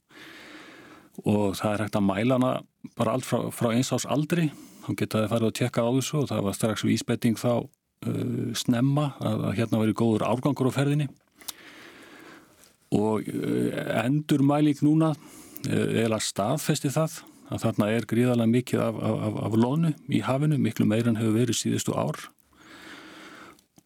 og 1.28 1.58
það 1.60 1.74
er 1.74 1.84
hægt 1.84 2.00
að 2.00 2.08
mæla 2.08 2.40
hana 2.40 2.52
bara 2.96 3.18
allt 3.18 3.28
frá, 3.28 3.44
frá 3.52 3.68
eins 3.76 3.92
ás 3.92 4.08
aldri 4.08 4.48
þá 4.82 4.90
getaði 4.98 5.30
farið 5.30 5.48
að 5.48 5.56
tjekka 5.58 5.84
á 5.86 5.90
þessu 5.96 6.20
og 6.20 6.28
það 6.30 6.46
var 6.46 6.56
strax 6.56 6.84
vísbetting 6.86 7.38
þá 7.38 7.52
uh, 7.62 8.52
snemma 8.58 9.12
að, 9.22 9.44
að 9.48 9.56
hérna 9.60 9.82
veri 9.82 9.96
góður 9.98 10.26
árgangur 10.26 10.70
á 10.70 10.76
ferðinni. 10.76 11.08
Og 12.92 13.28
uh, 13.30 13.68
endur 14.02 14.44
mæling 14.46 14.82
núna 14.84 15.12
uh, 15.14 15.88
eða 16.02 16.20
staðfesti 16.22 16.92
það 16.92 17.22
að 17.52 17.64
þarna 17.66 17.90
er 17.92 18.08
gríðarlega 18.08 18.54
mikið 18.56 18.84
af, 18.84 19.00
af, 19.06 19.40
af 19.46 19.56
lónu 19.60 19.92
í 20.08 20.22
hafinu, 20.24 20.58
miklu 20.58 20.86
meiran 20.88 21.18
hefur 21.20 21.36
verið 21.36 21.58
síðustu 21.58 21.94
ár. 21.94 22.28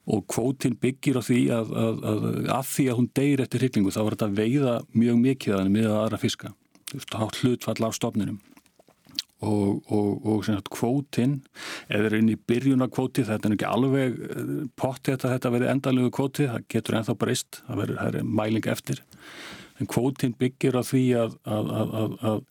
Og 0.07 0.23
kvótin 0.31 0.76
byggir 0.79 1.19
á 1.19 1.23
því 1.26 1.41
að, 1.50 1.73
að, 1.75 2.05
að, 2.07 2.26
að 2.55 2.69
því 2.71 2.85
að 2.87 3.00
hún 3.00 3.09
deyir 3.19 3.43
eftir 3.43 3.65
hryglingu 3.65 3.91
þá 3.91 4.05
var 4.05 4.15
þetta 4.15 4.35
veiða 4.38 4.76
mjög 4.95 5.17
mikið 5.25 5.57
að 5.57 5.65
henni 5.65 5.81
með 5.81 5.97
aðra 5.97 6.21
fiska, 6.23 6.53
hlutfall 7.43 7.81
af 7.88 7.97
stofninum 7.99 8.38
og, 9.45 9.83
og, 9.93 10.25
og 10.25 10.47
sagt, 10.47 10.71
kvótin 10.73 11.40
eða 11.93 12.09
er 12.09 12.19
inn 12.21 12.33
í 12.33 12.38
byrjunarkvóti, 12.49 13.26
þetta 13.28 13.50
er 13.50 13.57
ekki 13.59 13.69
alveg 13.69 14.16
eh, 14.31 14.57
pott 14.78 15.02
þetta 15.05 15.28
að 15.28 15.37
þetta 15.37 15.55
verði 15.57 15.71
endalegu 15.75 16.14
kvóti, 16.16 16.49
það 16.49 16.66
getur 16.73 16.99
ennþá 17.00 17.19
breyst, 17.21 17.62
það 17.66 17.83
verður 17.83 18.35
mæling 18.40 18.73
eftir 18.73 19.05
en 19.76 19.90
kvótin 19.93 20.37
byggir 20.40 20.78
á 20.78 20.83
því 20.87 21.05
að 21.21 21.38
að 21.45 22.50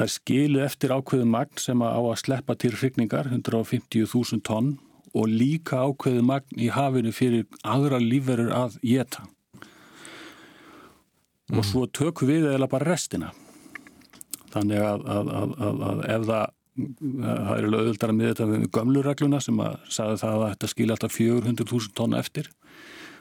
það 0.00 0.06
er 0.06 0.12
skilu 0.14 0.62
eftir 0.64 0.94
ákveðu 0.94 1.26
magn 1.28 1.60
sem 1.60 1.82
á 1.82 1.98
að 1.98 2.20
sleppa 2.22 2.56
til 2.58 2.72
hrygningar, 2.76 3.28
150.000 3.30 4.40
tonn 4.46 4.78
og 5.10 5.28
líka 5.28 5.82
ákveðu 5.82 6.22
magn 6.24 6.62
í 6.62 6.70
hafinu 6.72 7.12
fyrir 7.14 7.46
aðra 7.66 7.98
lífverður 8.02 8.54
að 8.54 8.78
geta. 8.86 9.26
Mm. 11.50 11.58
Og 11.58 11.66
svo 11.66 11.86
tökum 11.90 12.30
við 12.30 12.46
eða 12.52 12.70
bara 12.70 12.92
restina. 12.92 13.32
Þannig 14.50 14.82
að, 14.82 15.04
að, 15.14 15.28
að, 15.30 15.82
að 15.88 16.00
ef 16.10 16.24
það, 16.30 16.54
það 17.24 17.52
er 17.56 17.66
auðvitað 17.70 18.14
með 18.18 18.30
þetta 18.30 18.48
við 18.50 18.64
gömluregluna 18.76 19.42
sem 19.44 19.60
að 19.62 19.76
sagði 19.96 20.22
það 20.22 20.38
að 20.38 20.48
þetta 20.54 20.70
skilja 20.72 20.96
alltaf 20.96 21.18
400.000 21.18 21.92
tonn 22.00 22.16
eftir. 22.18 22.50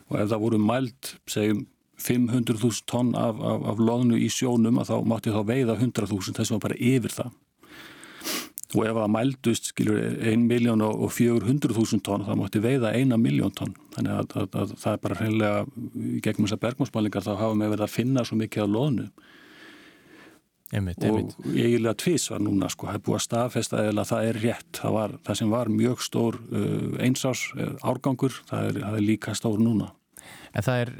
Og 0.09 0.15
ef 0.21 0.31
það 0.31 0.45
voru 0.45 0.61
mælt, 0.63 1.11
segjum 1.29 1.67
500.000 1.99 2.87
tonn 2.87 3.11
af, 3.19 3.41
af, 3.43 3.67
af 3.73 3.83
loðnu 3.83 4.17
í 4.17 4.29
sjónum 4.31 4.79
að 4.79 4.93
þá 4.93 4.97
mátti 5.11 5.35
þá 5.35 5.41
veiða 5.45 5.75
100.000 5.75 6.35
þess 6.37 6.47
að 6.47 6.55
það 6.55 6.65
bara 6.65 6.81
yfir 6.89 7.15
það. 7.17 7.37
Og 8.77 8.85
ef 8.85 8.97
það 8.99 9.11
mældust 9.15 9.71
skilur 9.71 9.97
1 10.29 10.43
miljón 10.45 10.83
og 10.85 11.09
400.000 11.15 12.03
tonn 12.05 12.25
þá 12.27 12.35
mátti 12.37 12.61
veiða 12.63 12.93
1 12.97 13.17
miljón 13.21 13.53
tonn. 13.57 13.73
Þannig 13.95 14.15
að, 14.15 14.35
að, 14.37 14.57
að 14.61 14.73
það 14.77 14.95
er 14.95 15.03
bara 15.05 15.19
hreinlega 15.19 15.63
gegnum 16.25 16.47
þessar 16.47 16.61
bergmánsmálingar 16.65 17.25
þá 17.25 17.31
hafa 17.33 17.57
við 17.57 17.73
verið 17.73 17.85
að 17.87 17.95
finna 17.95 18.25
svo 18.25 18.37
mikið 18.39 18.65
af 18.65 18.73
loðnu 18.75 19.07
einmitt, 20.73 21.03
einmitt. 21.03 21.35
og 21.39 21.53
eiginlega 21.53 21.95
tvís 22.03 22.27
var 22.31 22.43
núna 22.45 22.69
sko, 22.71 22.89
það 22.89 22.99
er 22.99 23.05
búið 23.07 23.19
að 23.19 23.25
staðfesta 23.25 23.85
eða 23.91 24.05
það 24.09 24.27
er 24.31 24.41
rétt 24.45 24.81
það, 24.81 24.97
var, 24.97 25.15
það 25.27 25.39
sem 25.41 25.55
var 25.55 25.71
mjög 25.73 26.03
stór 26.05 26.41
uh, 26.49 26.91
einsás 27.05 27.45
uh, 27.55 27.73
árgangur 27.81 28.35
það 28.49 28.69
er, 28.69 28.83
það 28.83 28.99
er 28.99 29.07
líka 29.07 29.37
stór 29.37 29.63
núna 29.63 29.93
En 30.49 30.65
það 30.65 30.83
er 30.83 30.93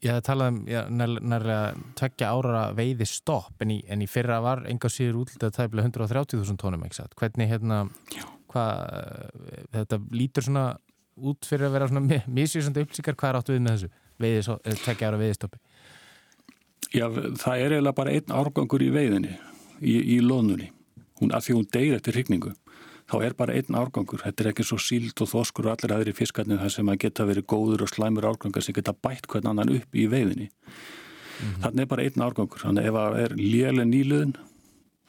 Ég 0.00 0.16
hef 0.16 0.22
talað 0.24 0.54
um 0.54 0.94
nærlega 0.96 1.56
tveggja 1.98 2.30
ára 2.32 2.60
veiði 2.72 3.04
stopp 3.04 3.60
en 3.60 3.74
í, 3.74 3.82
en 3.84 4.00
í 4.00 4.06
fyrra 4.08 4.38
var 4.40 4.62
enga 4.70 4.88
síður 4.88 5.18
útlitað 5.26 5.58
tæmlega 5.58 5.90
130.000 5.90 6.56
tónum. 6.56 6.86
Hvernig 7.20 7.50
hérna, 7.50 7.82
hvað, 8.48 8.94
þetta 9.76 9.98
lítur 10.16 10.46
svona 10.46 10.64
út 11.20 11.44
fyrir 11.44 11.68
að 11.68 11.76
vera 11.76 11.90
svona 11.90 12.20
mísvísandi 12.38 12.86
upplýsingar, 12.86 13.18
hvað 13.20 13.32
er 13.32 13.40
áttu 13.42 13.56
við 13.56 13.62
með 13.66 13.76
þessu 13.76 13.90
veiði, 14.24 14.56
eh, 14.56 14.80
tveggja 14.86 15.10
ára 15.10 15.20
veiðistoppi? 15.20 15.60
Já, 16.90 17.06
það 17.10 17.56
er 17.56 17.76
eiginlega 17.76 17.98
bara 18.00 18.14
einn 18.16 18.34
árgangur 18.34 18.82
í 18.82 18.90
veiðinni, 18.90 19.36
í, 19.78 19.94
í 20.16 20.20
lónunni, 20.24 20.72
hún, 21.20 21.30
að 21.30 21.46
því 21.46 21.56
hún 21.58 21.68
deyr 21.70 21.96
eftir 21.98 22.16
hrigningu 22.18 22.54
þá 23.10 23.16
er 23.26 23.36
bara 23.38 23.56
einn 23.58 23.76
árgangur. 23.76 24.22
Þetta 24.22 24.44
er 24.44 24.50
ekki 24.52 24.66
svo 24.66 24.78
síld 24.80 25.20
og 25.22 25.30
þoskur 25.30 25.68
og 25.68 25.74
allir 25.74 25.94
aðri 25.96 26.14
fiskarnir 26.16 26.60
þar 26.62 26.74
sem 26.76 26.90
að 26.92 27.00
geta 27.04 27.26
verið 27.28 27.46
góður 27.50 27.84
og 27.86 27.90
slæmur 27.90 28.28
árgangar 28.30 28.64
sem 28.64 28.76
geta 28.76 28.94
bætt 28.94 29.26
hvern 29.30 29.50
annan 29.50 29.72
upp 29.78 29.96
í 29.98 30.06
veiðinni. 30.10 30.50
Mm 30.50 31.46
-hmm. 31.46 31.62
Þannig 31.64 31.82
er 31.82 31.90
bara 31.90 32.04
einn 32.04 32.26
árgangur. 32.26 32.62
Þannig 32.62 32.86
ef 32.86 32.94
það 32.94 33.18
er 33.24 33.36
léle 33.36 33.84
nýluðin 33.84 34.36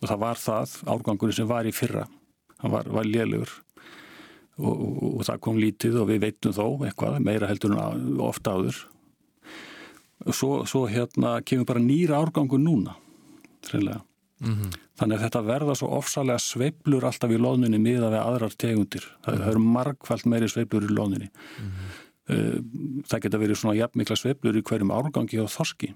og 0.01 0.09
það 0.09 0.23
var 0.25 0.37
það 0.41 0.77
árgangur 0.87 1.33
sem 1.33 1.47
var 1.47 1.65
í 1.65 1.71
fyrra, 1.71 2.07
það 2.61 2.71
var, 2.71 2.89
var 2.89 3.05
lélegur 3.05 3.51
og, 4.57 4.73
og, 4.81 5.19
og 5.19 5.25
það 5.25 5.39
kom 5.39 5.57
lítið 5.57 6.01
og 6.01 6.07
við 6.09 6.21
veitum 6.25 6.53
þó 6.53 6.65
eitthvað, 6.85 7.19
meira 7.19 7.47
heldur 7.47 7.77
en 7.77 8.19
ofta 8.19 8.57
áður. 8.57 8.87
Svo, 10.29 10.65
svo 10.69 10.85
hérna 10.89 11.39
kemur 11.41 11.65
bara 11.65 11.81
nýra 11.81 12.19
árgangur 12.21 12.59
núna. 12.61 12.95
Mm 14.41 14.55
-hmm. 14.55 14.77
Þannig 14.97 15.17
að 15.17 15.23
þetta 15.23 15.41
verða 15.41 15.75
svo 15.75 15.87
ofsalega 15.97 16.39
sveiblur 16.39 17.05
alltaf 17.05 17.31
í 17.31 17.37
loðninni 17.37 17.79
miða 17.79 18.09
við 18.09 18.21
aðrar 18.21 18.55
tegundir. 18.57 19.05
Það, 19.25 19.37
það 19.37 19.49
eru 19.49 19.59
margfald 19.59 20.25
meiri 20.25 20.47
sveiblur 20.49 20.83
í 20.83 20.93
loðninni. 20.93 21.29
Mm 21.29 21.71
-hmm. 21.71 23.05
Það 23.07 23.21
geta 23.21 23.37
verið 23.37 23.57
svona 23.57 23.75
jafnmikla 23.75 24.15
sveiblur 24.15 24.57
í 24.57 24.61
hverjum 24.61 24.91
árgangi 24.91 25.41
á 25.41 25.45
þorski. 25.45 25.93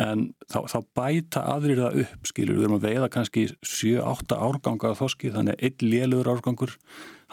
En 0.00 0.32
þá, 0.48 0.64
þá 0.72 0.78
bæta 0.96 1.40
aðrir 1.44 1.82
það 1.82 1.98
upp, 2.04 2.26
skilur. 2.26 2.56
Við 2.56 2.64
erum 2.64 2.78
að 2.78 2.86
veiða 2.88 3.08
kannski 3.12 3.42
7-8 3.60 4.38
árganga 4.38 4.94
á 4.94 4.98
þorski, 4.98 5.32
þannig 5.34 5.54
að 5.54 5.64
einn 5.68 5.90
lélögur 5.90 6.30
árgangur, 6.32 6.72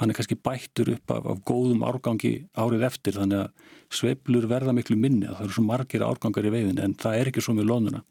hann 0.02 0.12
er 0.12 0.18
kannski 0.18 0.38
bættur 0.42 0.94
upp 0.96 1.14
af, 1.14 1.26
af 1.32 1.42
góðum 1.48 1.86
árgangi 1.86 2.34
árið 2.58 2.88
eftir, 2.90 3.20
þannig 3.22 3.46
að 3.46 3.68
sveiblur 3.94 4.48
verða 4.50 4.74
miklu 4.74 4.98
minni. 4.98 5.30
Það 5.30 5.44
eru 5.46 5.58
svo 5.58 5.66
margir 5.68 6.06
árgangar 6.08 6.48
í 6.48 6.54
veiðin, 6.54 6.80
en 6.82 6.96
það 6.98 7.20
er 7.20 7.30
ekki 7.32 7.44
svo 7.46 7.54
með 7.58 7.70
loðnuna. 7.70 8.02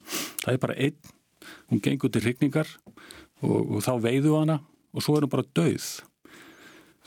Það 0.44 0.54
er 0.54 0.62
bara 0.62 0.78
einn 0.78 1.16
hún 1.70 1.82
gengur 1.82 2.12
til 2.12 2.22
hrigningar 2.24 2.68
og, 3.42 3.76
og 3.76 3.82
þá 3.84 3.92
veiðu 4.04 4.36
hana 4.38 4.60
og 4.94 5.04
svo 5.04 5.16
er 5.16 5.26
hún 5.26 5.32
bara 5.32 5.46
döið 5.56 5.88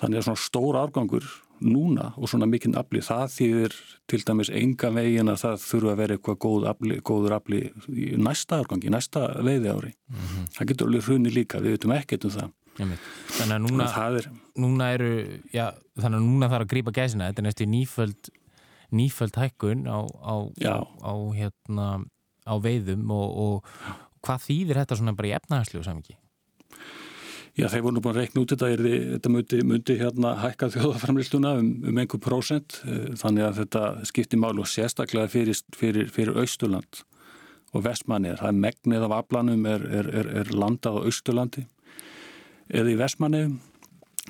þannig 0.01 0.19
að 0.19 0.27
svona 0.27 0.43
stór 0.43 0.79
afgangur 0.81 1.27
núna 1.63 2.09
og 2.17 2.27
svona 2.27 2.47
mikinn 2.49 2.75
afli 2.79 3.03
það 3.05 3.27
þýðir 3.35 3.75
til 4.09 4.21
dæmis 4.27 4.51
enga 4.51 4.89
vegin 4.95 5.31
að 5.31 5.43
það 5.43 5.61
þurfa 5.67 5.93
að 5.93 6.01
vera 6.01 6.17
eitthvað 6.17 6.39
góð 6.45 6.65
afli, 6.73 6.97
góður 7.05 7.37
afli 7.37 7.61
í 7.93 8.09
næsta 8.19 8.59
afgangi, 8.59 8.89
í 8.89 8.93
næsta 8.93 9.27
veiði 9.39 9.71
ári 9.71 9.93
mm 9.93 10.17
-hmm. 10.17 10.49
það 10.57 10.67
getur 10.71 10.89
alveg 10.89 11.07
hrunni 11.07 11.31
líka, 11.31 11.61
við 11.61 11.77
veitum 11.77 11.95
ekkert 11.95 12.25
um 12.25 12.35
það 12.37 12.51
Þannig 12.77 13.53
að 13.53 13.59
núna, 13.67 13.89
er, 14.17 14.29
núna 14.59 14.87
eru 14.95 15.11
já, 15.53 15.67
þannig 15.99 16.17
að 16.17 16.25
núna 16.25 16.49
þarf 16.49 16.65
að 16.65 16.71
grípa 16.71 16.93
gæsina, 16.95 17.27
þetta 17.29 17.43
er 17.43 17.47
næstu 17.47 17.67
nýföld 17.69 18.31
nýföld 18.93 19.37
hækkun 19.37 19.85
á, 19.89 19.99
á, 20.21 20.35
á, 21.01 21.13
hérna 21.33 21.87
á 22.45 22.53
veiðum 22.61 23.09
og, 23.13 23.37
og, 23.43 23.71
hvað 24.23 24.45
þýðir 24.47 24.81
þetta 24.81 24.99
svona 24.99 25.15
bara 25.17 25.29
í 25.29 25.33
efnahagslegu 25.37 25.85
samingi? 25.85 26.17
Já, 27.53 27.67
þeir 27.69 27.83
voru 27.85 27.97
nú 27.97 28.01
búin 28.01 28.15
að 28.15 28.21
reikna 28.23 28.41
út 28.41 28.53
þetta, 28.53 28.69
er, 28.73 28.83
þetta 29.11 29.29
myndi, 29.29 29.57
myndi 29.69 29.95
hérna 29.99 30.31
hækka 30.41 30.71
þjóðaframlistuna 30.73 31.51
um, 31.59 31.67
um 31.91 31.99
einhver 32.01 32.21
prósent, 32.23 32.79
eh, 32.87 33.11
þannig 33.19 33.45
að 33.45 33.59
þetta 33.61 33.83
skiptir 34.09 34.41
mál 34.41 34.55
og 34.57 34.69
sérstaklega 34.69 35.29
fyrir, 35.29 35.59
fyrir, 35.77 36.09
fyrir 36.13 36.39
Austurland 36.41 37.03
og 37.73 37.85
Vestmannið. 37.85 38.39
Það 38.41 38.49
er 38.49 38.57
megnið 38.63 39.05
af 39.05 39.15
aflanum 39.19 39.67
er, 39.69 39.85
er, 40.01 40.09
er 40.41 40.49
landað 40.55 40.97
á 40.97 41.05
Austurlandi 41.05 41.67
eða 42.70 42.91
í 42.93 42.98
Vestmannið 43.00 43.53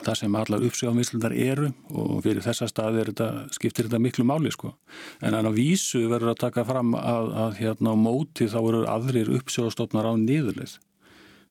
það 0.01 0.15
sem 0.17 0.35
allar 0.37 0.63
uppsjáðumvíslundar 0.67 1.35
eru 1.37 1.67
og 1.93 2.23
fyrir 2.25 2.43
þessa 2.43 2.67
staði 2.69 3.03
þetta, 3.09 3.27
skiptir 3.53 3.87
þetta 3.87 4.01
miklu 4.01 4.25
máli 4.25 4.51
sko. 4.53 4.73
En 5.21 5.35
þannig 5.35 5.51
að 5.51 5.59
vísu 5.59 6.01
verður 6.09 6.33
að 6.33 6.39
taka 6.41 6.63
fram 6.67 6.95
að, 6.97 7.29
að 7.43 7.59
hérna 7.59 7.93
á 7.93 7.95
móti 7.99 8.49
þá 8.49 8.57
eru 8.61 8.81
aðrir 8.89 9.29
uppsjáðstofnar 9.37 10.09
á 10.09 10.13
niðurleið. 10.17 10.79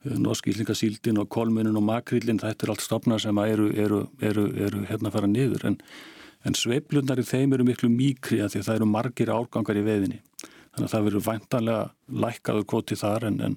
Norskýlingasíldin 0.03 1.21
og 1.23 1.29
kolmunin 1.31 1.79
og 1.79 1.87
makrillin 1.87 2.41
þetta 2.43 2.67
er 2.67 2.73
allt 2.75 2.83
stofnar 2.83 3.23
sem 3.23 3.39
eru, 3.45 3.69
eru, 3.79 4.01
eru, 4.19 4.49
eru 4.59 4.83
hérna 4.89 5.13
að 5.13 5.15
fara 5.15 5.31
niður 5.31 5.69
en, 5.71 5.77
en 6.43 6.59
sveiplundar 6.59 7.23
í 7.23 7.27
þeim 7.29 7.55
eru 7.55 7.69
miklu 7.69 7.91
mikri 7.93 8.41
að 8.43 8.57
því 8.57 8.65
það 8.67 8.81
eru 8.81 8.89
margir 8.91 9.31
árgangar 9.31 9.79
í 9.79 9.87
veðinni. 9.87 10.19
Þannig 10.73 10.89
að 10.89 10.95
það 10.97 11.07
verður 11.07 11.27
væntanlega 11.29 12.23
lækkaður 12.25 12.67
kvoti 12.73 12.99
þar 12.99 13.29
en, 13.29 13.39
en 13.47 13.57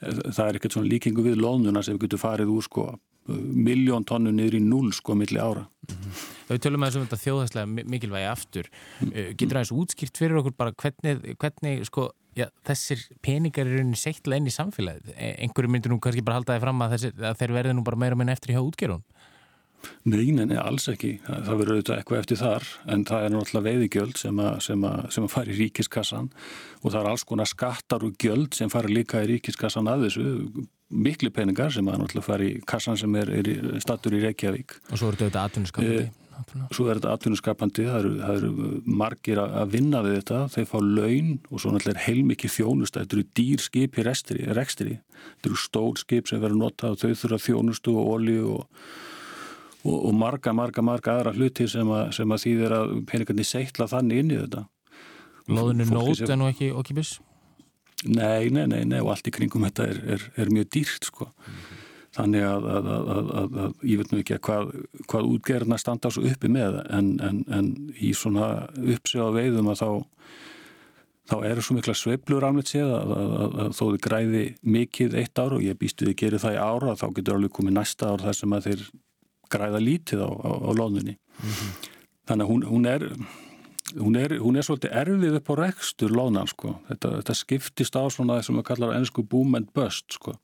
það 0.00 0.46
er 0.48 0.58
ekkert 0.58 0.76
svona 0.76 0.90
líkingu 0.90 1.24
við 1.24 1.38
lónuna 1.40 1.82
sem 1.82 1.96
við 1.96 2.06
getum 2.06 2.24
farið 2.26 2.52
úr 2.52 2.66
sko 2.66 2.88
miljón 3.26 4.04
tonnu 4.06 4.30
niður 4.34 4.58
í 4.58 4.62
núl 4.62 4.92
sko 4.94 5.16
milli 5.18 5.40
ára. 5.40 5.66
Mm 5.66 5.96
-hmm. 5.96 6.20
Við 6.48 6.60
tölum 6.62 6.82
að 6.82 6.94
þessum 6.94 7.22
þjóðhæslega 7.24 7.66
mikilvægi 7.90 8.28
aftur. 8.30 8.70
Mm 9.00 9.08
-hmm. 9.08 9.36
Getur 9.36 9.56
það 9.56 9.62
eins 9.62 9.72
útskýrt 9.72 10.16
fyrir 10.18 10.36
okkur 10.36 10.54
bara 10.56 10.72
hvernig, 10.72 11.36
hvernig 11.38 11.86
sko, 11.86 12.10
já, 12.36 12.46
þessir 12.64 12.98
peningar 13.22 13.66
eru 13.66 13.94
seittlega 13.94 14.36
inn 14.36 14.46
í 14.46 14.54
samfélagið? 14.54 15.14
E, 15.16 15.34
einhverju 15.42 15.70
myndir 15.70 15.90
nú 15.90 15.98
kannski 15.98 16.22
bara 16.22 16.36
haldaði 16.36 16.60
fram 16.60 16.82
að, 16.82 16.90
þessir, 16.92 17.12
að 17.18 17.38
þeir 17.38 17.52
verði 17.52 17.74
nú 17.74 17.82
bara 17.82 17.96
meira 17.96 18.16
minn 18.16 18.28
eftir 18.28 18.54
hjá 18.54 18.62
útgerun? 18.62 19.02
Nei, 20.06 20.30
neina, 20.34 20.60
alls 20.62 20.88
ekki. 20.90 21.16
Það, 21.26 21.42
það 21.46 21.60
verður 21.60 21.76
auðvitað 21.76 22.00
eitthvað 22.00 22.20
eftir 22.22 22.40
þar 22.40 22.68
en 22.94 23.04
það 23.08 23.26
er 23.26 23.34
náttúrulega 23.34 23.66
veiðigjöld 23.66 24.20
sem 24.20 24.40
að, 24.42 24.54
sem 24.66 24.86
að, 24.88 25.00
sem 25.16 25.26
að 25.26 25.32
fara 25.34 25.52
í 25.52 25.58
ríkiskassan 25.60 26.28
og 26.82 26.88
það 26.88 27.00
er 27.00 27.10
alls 27.12 27.26
konar 27.26 27.50
skattar 27.50 28.06
og 28.06 28.18
gjöld 28.22 28.58
sem 28.58 28.72
fara 28.72 28.90
líka 28.90 29.22
í 29.24 29.30
ríkiskassan 29.32 29.90
að 29.90 30.06
þessu 30.08 30.26
miklu 31.06 31.32
peningar 31.34 31.72
sem 31.74 31.88
að 31.90 32.02
náttúrulega 32.02 32.26
fara 32.26 32.46
í 32.46 32.52
kassan 32.66 32.98
sem 33.00 33.18
er, 33.18 33.32
er 33.40 33.50
stattur 33.82 34.14
í 34.14 34.22
Reykjavík. 34.22 34.78
Og 34.92 35.00
svo 35.00 35.10
er 35.10 35.18
þetta 35.24 35.42
atvinnuskapandi 35.48 36.04
e, 36.04 36.06
svo 36.74 36.86
er 36.86 37.00
þetta 37.00 37.14
atvinnuskapandi 37.16 37.86
það 37.88 37.98
eru, 37.98 38.12
það 38.20 38.38
eru 38.40 38.68
margir 39.02 39.40
að 39.42 39.74
vinna 39.74 40.02
við 40.06 40.20
þetta 40.20 40.40
þeir 40.54 40.70
fá 40.70 40.76
laun 40.82 41.32
og 41.50 41.62
svo 41.62 41.72
náttúrulega 41.74 41.96
er 41.96 42.04
heilmikið 42.06 42.54
þjónusta. 42.58 43.02
Þetta 43.02 43.18
eru 43.18 43.26
dýr 43.40 43.66
skip 43.66 43.98
í 43.98 44.06
rekstri 44.06 44.46
þetta 44.46 45.50
eru 45.50 45.60
stór 45.60 46.00
skip 46.00 46.30
sem 46.30 46.42
verður 46.42 46.62
notað 46.62 46.94
og 46.94 47.02
þau 47.02 47.22
þurfa 47.24 47.42
þjónustu 47.48 47.96
og 47.96 48.12
olju 48.14 48.46
og, 48.54 48.86
og, 49.86 49.98
og 50.10 50.16
marga, 50.18 50.52
marga, 50.56 50.82
marga 50.84 51.14
aðra 51.14 51.34
hluti 51.36 51.68
sem 51.70 51.90
að, 51.94 52.10
sem 52.18 52.34
að 52.34 52.42
þýðir 52.44 52.74
að 52.76 52.96
peningarnir 53.10 53.48
seitla 53.48 53.88
þannig 53.90 54.24
inn 54.24 54.34
í 54.34 54.40
þetta 54.42 54.66
Lóðinu 55.46 55.86
nót 55.92 56.22
en 56.26 56.40
nú 56.42 56.50
ekki 56.50 56.72
okkibis? 56.74 57.16
Nei, 58.06 58.50
nei, 58.52 58.66
nei, 58.68 58.82
nei 58.84 58.98
og 59.00 59.12
allt 59.14 59.28
í 59.30 59.34
kringum 59.34 59.64
þetta 59.68 59.86
er, 59.88 60.00
er, 60.16 60.24
er 60.42 60.50
mjög 60.52 60.68
dýrt 60.74 61.06
sko. 61.08 61.28
Mm 61.30 61.54
-hmm. 61.54 61.84
þannig 62.16 62.42
að, 62.48 62.66
að, 62.72 62.88
að, 62.88 63.56
að 63.62 63.72
ég 63.84 63.98
veit 64.00 64.12
nú 64.12 64.18
ekki 64.18 64.38
hvað, 64.48 64.74
hvað 65.06 65.30
útgerðina 65.36 65.78
standa 65.78 66.10
svo 66.10 66.22
uppi 66.24 66.48
með 66.48 66.80
en, 66.90 67.20
en, 67.20 67.44
en 67.52 67.66
í 68.00 68.12
svona 68.14 68.68
uppsöða 68.76 69.32
veiðum 69.36 69.68
að 69.68 69.80
þá 69.82 69.90
þá 71.26 71.36
eru 71.44 71.62
svo 71.64 71.74
mikla 71.76 71.94
sveiblur 71.94 72.44
afnett 72.46 72.70
séð 72.70 72.92
að 72.94 73.72
þó 73.74 73.84
þið 73.90 74.00
græði 74.06 74.44
mikið 74.62 75.16
eitt 75.20 75.38
ár 75.38 75.56
og 75.56 75.64
ég 75.64 75.78
býstu 75.78 76.06
þið 76.06 76.16
gerir 76.22 76.42
það 76.42 76.56
í 76.56 76.62
ára 76.62 76.94
þá 76.96 77.06
getur 77.16 77.36
alveg 77.36 77.52
komið 77.52 77.76
næsta 77.76 78.12
ár 78.12 78.22
þar 78.22 78.38
sem 78.38 78.56
að 78.56 78.68
þeir 78.68 78.84
græða 79.52 79.80
lítið 79.82 80.22
á, 80.26 80.30
á, 80.30 80.50
á 80.68 80.70
lónunni 80.76 81.16
mm 81.16 81.50
-hmm. 81.50 81.70
þannig 82.28 82.44
að 82.44 82.50
hún, 82.50 82.62
hún 82.64 82.86
er 82.86 83.02
hún 83.94 84.16
er, 84.16 84.38
hún 84.42 84.56
er 84.56 84.64
svolítið 84.66 84.90
erfið 84.92 85.38
upp 85.38 85.50
á 85.50 85.54
rekstur 85.60 86.10
lónan 86.10 86.48
sko 86.50 86.80
þetta, 86.88 87.12
þetta 87.20 87.34
skiptist 87.34 87.96
á 87.96 88.02
svona 88.10 88.38
það 88.38 88.46
sem 88.46 88.56
við 88.56 88.68
kallar 88.70 88.96
ennsku 88.96 89.22
boom 89.22 89.54
and 89.54 89.70
bust 89.74 90.18
sko 90.18 90.36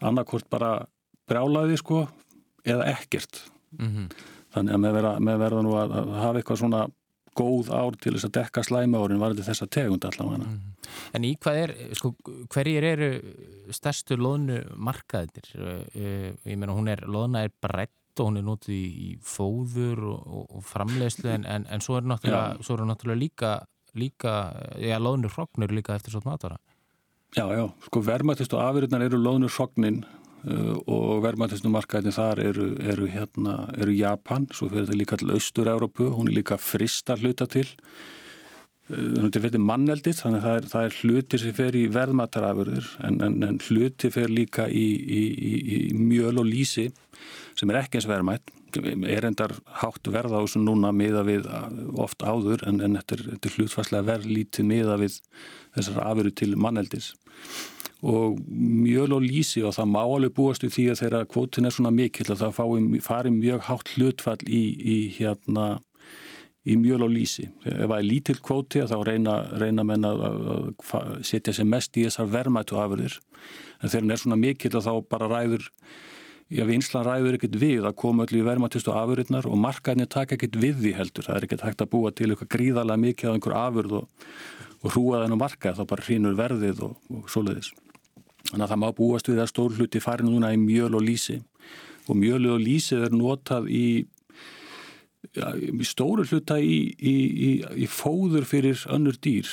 annarkort 0.00 0.48
bara 0.50 0.86
brálaði 1.28 1.78
sko 1.80 2.08
eða 2.64 2.84
ekkert 2.92 3.50
mm 3.78 3.88
-hmm. 3.88 4.08
þannig 4.54 4.74
að 4.74 4.80
með 4.84 4.92
verða, 4.92 5.18
með 5.18 5.38
verða 5.38 5.62
nú 5.62 5.76
að, 5.76 5.92
að 5.92 6.14
hafa 6.22 6.38
eitthvað 6.38 6.58
svona 6.58 6.86
góð 7.38 7.70
ár 7.70 7.96
til 7.96 8.12
þess 8.14 8.26
að 8.26 8.36
dekka 8.40 8.62
slæma 8.66 8.98
árin 8.98 9.20
var 9.20 9.32
þetta 9.32 9.48
þess 9.48 9.62
að 9.62 9.74
tegund 9.76 10.04
allavega 10.04 10.44
mm 10.44 10.44
-hmm. 10.44 10.74
En 11.12 11.24
í 11.24 11.36
hvað 11.36 11.56
er, 11.62 11.74
sko, 11.98 12.14
hverjir 12.48 12.84
eru 12.84 13.10
stærstu 13.70 14.16
loðnu 14.16 14.62
markaðir? 14.76 15.48
Ég 15.94 16.56
meina 16.56 16.72
hún 16.72 16.88
er, 16.88 17.04
loðna 17.06 17.44
er 17.44 17.52
brett 17.60 17.92
og 18.22 18.30
hún 18.30 18.40
er 18.40 18.46
nótið 18.46 18.74
í, 18.76 18.86
í 19.08 19.10
fóður 19.24 20.06
og, 20.12 20.22
og, 20.26 20.46
og 20.58 20.64
framlegslu 20.68 21.30
en, 21.34 21.46
en, 21.48 21.66
en 21.70 21.84
svo 21.84 21.98
er 21.98 22.08
náttúrulega, 22.08 22.62
svo 22.66 22.78
er 22.78 22.88
náttúrulega 22.88 23.22
líka, 23.24 23.52
líka, 23.98 24.38
já, 24.80 24.98
loðnur 25.02 25.34
hrognur 25.36 25.74
líka 25.74 25.96
eftir 25.98 26.16
svona 26.16 26.34
matara 26.34 26.58
Já, 27.36 27.44
já, 27.52 27.66
sko 27.84 28.00
vermaðist 28.00 28.54
og 28.56 28.62
afyrðunar 28.64 29.04
eru 29.04 29.18
loðnur 29.20 29.52
hrogninn 29.52 29.98
uh, 30.48 30.76
og 30.88 31.18
vermaðistum 31.26 31.74
markaðin 31.76 32.14
þar 32.16 32.40
eru, 32.40 32.68
eru 32.80 33.08
hérna, 33.12 33.58
eru 33.76 33.96
Japan, 33.98 34.46
svo 34.48 34.70
fyrir 34.70 34.86
þetta 34.86 35.00
líka 35.02 35.18
til 35.20 35.34
Östur-Európu, 35.36 36.08
hún 36.14 36.30
er 36.30 36.38
líka 36.38 36.56
frista 36.56 37.18
hluta 37.20 37.44
til. 37.52 37.66
Uh, 38.88 39.26
þetta 39.26 39.42
fyrir 39.44 39.64
manneldið, 39.68 40.16
þannig 40.22 40.40
að 40.40 40.46
það 40.46 40.56
er, 40.60 40.70
það 40.72 40.88
er 40.88 40.96
hluti 41.02 41.42
sem 41.42 41.58
fer 41.60 41.76
í 41.76 41.84
verðmatarafurður 41.98 42.88
en, 43.10 43.20
en, 43.28 43.36
en 43.50 43.60
hluti 43.66 44.12
fer 44.14 44.32
líka 44.32 44.70
í, 44.72 44.86
í, 44.96 45.22
í, 45.36 45.52
í 45.76 45.80
mjöl 46.00 46.38
og 46.40 46.48
lísi 46.48 46.88
sem 47.58 47.70
er 47.72 47.80
ekki 47.82 47.98
eins 47.98 48.08
verðmætt 48.08 48.52
er 49.08 49.26
endar 49.28 49.54
hátt 49.80 50.10
verða 50.12 50.40
á 50.40 50.44
þessu 50.44 50.60
núna 50.62 50.92
miða 50.94 51.24
við 51.26 51.48
uh, 51.48 51.70
oft 52.00 52.22
áður 52.22 52.62
en, 52.68 52.82
en 52.84 52.98
þetta 53.00 53.16
er, 53.16 53.24
er 53.38 53.56
hlutfarslega 53.56 54.08
verðlítið 54.12 54.68
miða 54.68 55.00
við 55.00 55.18
þessar 55.76 56.04
afuru 56.04 56.34
til 56.36 56.52
manneldis 56.60 57.14
og 58.06 58.38
mjöl 58.46 59.16
og 59.16 59.24
lísi 59.24 59.64
og 59.66 59.74
það 59.74 59.90
má 59.90 60.00
alveg 60.04 60.34
búast 60.36 60.62
við 60.62 60.74
því 60.76 60.84
að 60.92 61.00
þeirra 61.02 61.22
kvotin 61.32 61.66
er 61.66 61.74
svona 61.74 61.90
mikill 61.94 62.28
að 62.30 62.44
það 62.44 62.56
fái, 62.60 63.00
fari 63.02 63.32
mjög 63.34 63.64
hátt 63.66 63.94
hlutfall 63.96 64.42
í, 64.46 64.62
í 64.78 64.98
hérna 65.16 65.66
í 66.68 66.76
mjöl 66.78 67.06
og 67.06 67.12
lísi. 67.12 67.48
Ef 67.64 67.86
það 67.86 67.96
er 67.96 68.06
lítill 68.06 68.38
kvoti 68.44 68.84
þá 68.86 68.96
reyna, 69.06 69.36
reyna 69.60 69.84
menn 69.86 70.06
að, 70.06 70.22
að 70.28 71.08
setja 71.26 71.54
sér 71.56 71.68
mest 71.70 71.96
í 71.96 72.04
þessar 72.06 72.30
vermættu 72.32 72.78
afurðir 72.78 73.18
en 73.80 73.88
þegar 73.88 74.04
það 74.04 74.14
er 74.14 74.22
svona 74.22 74.40
mikill 74.42 74.74
að 74.74 74.88
þá 74.88 74.94
bara 75.08 75.30
ræður 75.32 75.68
já, 76.48 76.64
vinslan 76.68 77.06
ræður 77.06 77.38
ekkert 77.38 77.58
við 77.60 77.88
að 77.88 77.96
koma 78.00 78.24
öll 78.26 78.38
í 78.40 78.44
vermaðtustu 78.46 78.94
afurðirnar 78.94 79.48
og 79.48 79.60
markaðinni 79.60 80.08
taka 80.10 80.36
ekkert 80.36 80.56
við 80.60 80.80
því 80.84 80.94
heldur. 80.96 81.28
Það 81.28 81.36
er 81.36 81.46
ekkert 81.48 81.66
hægt 81.66 81.84
að 81.84 81.92
búa 81.92 82.12
til 82.12 82.30
eitthvað 82.30 82.52
gríðarlega 82.56 83.04
mikið 83.04 83.28
á 83.28 83.34
einhver 83.34 83.58
afurð 83.58 83.98
og, 84.00 84.26
og 84.82 84.94
hrúa 84.94 85.22
þennu 85.24 85.40
markað, 85.40 85.80
þá 85.80 85.92
bara 85.92 86.08
hrínur 86.08 86.38
verðið 86.38 86.82
og, 86.88 86.98
og 87.12 87.30
svoleiðis. 87.32 87.72
Þannig 88.48 88.64
að 88.64 88.72
það 88.72 88.82
má 88.84 88.88
búast 88.96 89.28
við 89.28 89.42
að 89.42 89.50
stór 89.52 89.74
hluti 89.76 90.00
farin 90.00 90.30
núna 90.32 90.54
í 90.54 90.60
mjöl 90.60 90.94
og 90.96 91.04
lísi 91.04 91.42
og 92.08 92.16
mjölu 92.16 92.54
og 92.54 92.62
lísið 92.64 93.08
er 93.08 93.16
notað 93.16 93.66
í, 93.68 93.88
ja, 95.36 95.50
í 95.52 95.84
stóru 95.84 96.24
hluta 96.24 96.56
í, 96.60 96.78
í, 96.96 97.16
í 97.76 97.88
fóður 97.92 98.48
fyrir 98.48 98.86
önnur 98.94 99.18
dýr 99.20 99.50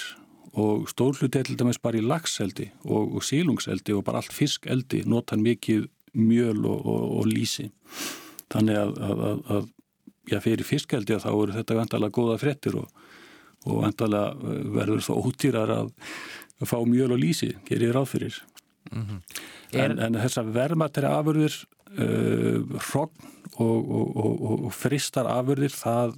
og 0.55 0.87
stór 0.87 1.17
hluti 1.19 1.41
er 1.41 1.49
til 1.49 1.57
dæmis 1.59 1.81
bara 1.83 1.99
í 1.99 2.05
lagseldi 2.05 2.69
og, 2.85 3.17
og 3.17 3.25
sílungseldi 3.27 3.97
og 3.97 4.05
bara 4.07 4.21
allt 4.21 4.35
fiskeldi 4.35 5.03
notað 5.09 5.43
mikið 5.43 5.89
mjöl 6.15 6.65
og, 6.65 6.85
og, 6.85 7.03
og 7.19 7.27
lísi 7.29 7.69
þannig 8.53 8.79
að, 8.79 8.93
að, 9.03 9.23
að, 9.29 9.43
að 9.55 9.69
já, 10.31 10.39
fyrir 10.43 10.67
fiskeldi 10.67 11.19
þá 11.21 11.29
eru 11.33 11.55
þetta 11.55 11.77
vantalega 11.79 12.15
góða 12.15 12.39
frettir 12.41 12.79
og, 12.79 13.05
og 13.65 13.83
vantalega 13.83 14.33
eh, 14.33 14.65
verður 14.75 15.05
það 15.05 15.29
ótýrar 15.29 15.75
að 15.75 15.93
fá 16.65 16.77
mjöl 16.87 17.11
og 17.11 17.19
lísi, 17.19 17.51
gerir 17.67 17.95
ráð 17.95 18.11
fyrir. 18.13 18.41
Mm 18.91 19.05
-hmm. 19.05 19.39
er... 19.73 19.91
en, 19.91 19.99
en 19.99 20.21
þessar 20.23 20.51
vermateri 20.53 21.09
afurðir 21.09 21.55
uh, 21.99 22.61
hrogn 22.89 23.33
og 23.57 24.71
fristar 24.73 25.27
afurðir 25.27 25.73
það 25.73 26.13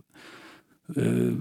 uh, 0.98 1.34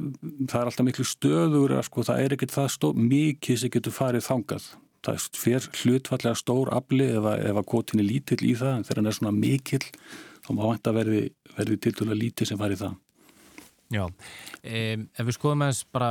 það 0.48 0.60
er 0.60 0.70
alltaf 0.70 0.86
miklu 0.86 1.04
stöður 1.04 1.74
sko, 1.82 2.06
það 2.06 2.22
er 2.22 2.36
ekkert 2.36 2.54
það 2.54 2.94
mikið 2.94 3.58
sem 3.58 3.70
getur 3.74 3.92
farið 3.92 4.24
þangað 4.28 4.70
það 5.06 5.26
fer 5.38 5.66
hlutfallega 5.80 6.38
stór 6.38 6.72
afli 6.74 7.08
ef 7.16 7.30
að, 7.32 7.64
kvotin 7.70 8.02
er 8.02 8.08
lítill 8.10 8.42
í 8.44 8.54
það 8.58 8.74
en 8.74 8.86
þegar 8.86 9.02
hann 9.02 9.10
er 9.10 9.18
svona 9.18 9.34
mikill 9.36 9.84
þá 10.46 10.52
má 10.54 10.62
hægt 10.68 10.90
að 10.90 11.00
verði, 11.00 11.24
verði 11.56 11.82
til 11.82 11.96
dæla 12.00 12.20
lítið 12.20 12.52
sem 12.52 12.60
var 12.60 12.74
í 12.74 12.80
það 12.80 12.94
Já, 13.86 14.02
um, 14.02 15.02
ef 15.14 15.26
við 15.28 15.34
skoðum 15.36 15.60
aðeins 15.62 15.84
bara 15.94 16.08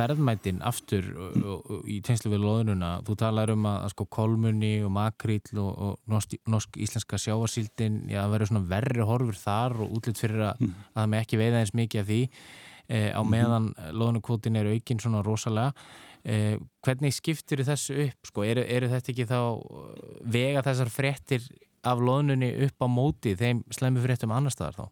verðmætin 0.00 0.56
aftur 0.66 1.04
mm. 1.06 1.84
í 1.86 2.00
tegnslu 2.02 2.32
við 2.32 2.42
loðununa, 2.42 2.88
þú 3.06 3.14
talar 3.20 3.52
um 3.54 3.68
að, 3.70 3.84
sko 3.92 4.06
kolmunni 4.10 4.72
og 4.82 4.90
makríl 4.96 5.60
og, 5.62 5.68
og 5.78 6.16
norsk-íslenska 6.50 7.20
sjáarsíldin 7.22 8.00
já, 8.10 8.24
það 8.24 8.34
verður 8.34 8.50
svona 8.50 8.70
verri 8.72 9.06
horfur 9.12 9.38
þar 9.38 9.78
og 9.84 9.94
útlitt 9.94 10.18
fyrir 10.18 10.48
að, 10.48 10.64
mm. 10.66 10.74
að 10.90 10.98
það 10.98 11.14
með 11.14 11.22
ekki 11.22 11.40
veiða 11.44 11.62
eins 11.62 11.74
mikið 11.78 12.02
af 12.02 12.10
því 12.10 12.20
eh, 12.26 13.08
á 13.14 13.22
mhm. 13.22 13.30
meðan 13.36 13.70
mm. 13.70 13.88
loðunukvotin 14.02 14.58
er 14.58 14.72
aukinn 14.74 15.04
svona 15.06 15.22
rosalega 15.22 15.88
Eh, 16.28 16.58
hvernig 16.84 17.14
skiptir 17.16 17.62
þessu 17.64 17.96
upp? 18.04 18.28
Sko, 18.28 18.44
eru, 18.44 18.64
eru 18.68 18.90
þetta 18.92 19.12
ekki 19.14 19.26
þá 19.30 19.40
eh, 19.40 20.08
vega 20.28 20.64
þessar 20.66 20.90
frettir 20.92 21.46
af 21.88 22.02
loðnunni 22.04 22.50
upp 22.66 22.84
á 22.84 22.86
móti 22.90 23.32
þeim 23.38 23.62
slemmu 23.72 24.02
frettum 24.04 24.34
annar 24.36 24.52
staðar 24.52 24.76
þá? 24.76 24.86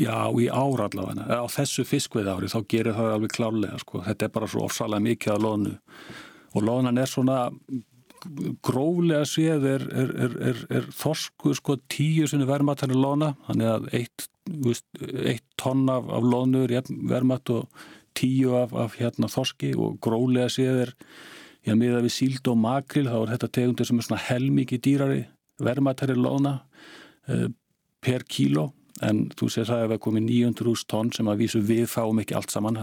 Já, 0.00 0.16
í 0.40 0.48
ára 0.48 0.88
allavega. 0.88 1.28
Á 1.28 1.46
þessu 1.52 1.84
fiskveið 1.84 2.32
ári 2.32 2.50
þá 2.50 2.58
gerir 2.74 2.96
það 2.96 3.14
alveg 3.14 3.34
klárlega. 3.36 3.78
Sko. 3.82 4.00
Þetta 4.06 4.26
er 4.26 4.34
bara 4.34 4.48
svo 4.48 4.66
ofsalega 4.66 5.04
mikið 5.04 5.34
af 5.34 5.42
loðnu 5.44 5.74
og 6.52 6.66
loðnan 6.66 7.00
er 7.00 7.10
svona 7.10 7.38
gróflega 8.62 9.24
séð 9.26 9.66
er, 9.68 9.86
er, 10.02 10.12
er, 10.48 10.60
er 10.78 10.90
þorsku 10.94 11.54
sko 11.58 11.76
tíu 11.90 12.28
sinni 12.30 12.46
vermaðtæri 12.48 12.96
loðna, 12.96 13.32
þannig 13.48 13.70
að 13.72 13.88
eitt, 13.98 14.26
eitt 15.32 15.46
tonn 15.60 15.88
af, 15.90 16.06
af 16.06 16.28
loðnu 16.34 16.62
er 16.68 16.86
vermaðt 17.10 17.54
og 17.56 17.88
tíu 18.18 18.56
af, 18.58 18.74
af 18.74 18.98
hérna 19.00 19.30
þorski 19.32 19.72
og 19.78 19.98
grólega 20.04 20.50
séður 20.52 20.92
já, 21.66 21.74
miða 21.78 22.02
við 22.04 22.14
síld 22.16 22.50
og 22.50 22.58
makril 22.60 23.08
þá 23.08 23.18
er 23.20 23.32
þetta 23.34 23.50
tegundir 23.58 23.88
sem 23.88 24.00
er 24.00 24.08
svona 24.08 24.26
helmikið 24.26 24.84
dýrari 24.86 25.24
vermaðtæri 25.62 26.16
lóna 26.18 26.58
uh, 27.30 27.48
per 28.02 28.26
kíló. 28.28 28.70
En 29.02 29.24
þú 29.34 29.48
sér 29.50 29.66
það 29.66 29.84
að 29.84 29.92
það 29.94 30.02
komi 30.04 30.20
900.000 30.28 30.88
tonn 30.90 31.10
sem 31.16 31.30
að 31.30 31.40
vísu 31.42 31.62
við 31.66 31.88
fáum 31.90 32.20
ekki 32.22 32.36
allt 32.38 32.52
saman 32.54 32.78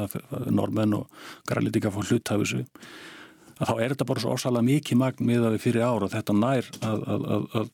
normenn 0.51 0.97
og 0.97 1.21
grælítika 1.47 1.91
fór 1.95 2.09
hlut 2.09 2.31
af 2.33 2.41
þessu. 2.41 2.63
Þá 3.59 3.73
er 3.75 3.93
þetta 3.93 4.07
bara 4.07 4.23
svo 4.23 4.33
orsalega 4.33 4.67
mikið 4.67 4.99
magn 4.99 5.27
miða 5.27 5.53
við 5.53 5.63
fyrir 5.67 5.85
ára 5.85 6.07
og 6.07 6.11
þetta 6.11 6.35
nær 6.35 6.67
að, 6.79 7.05
að, 7.13 7.23
að, 7.35 7.47
að 7.59 7.71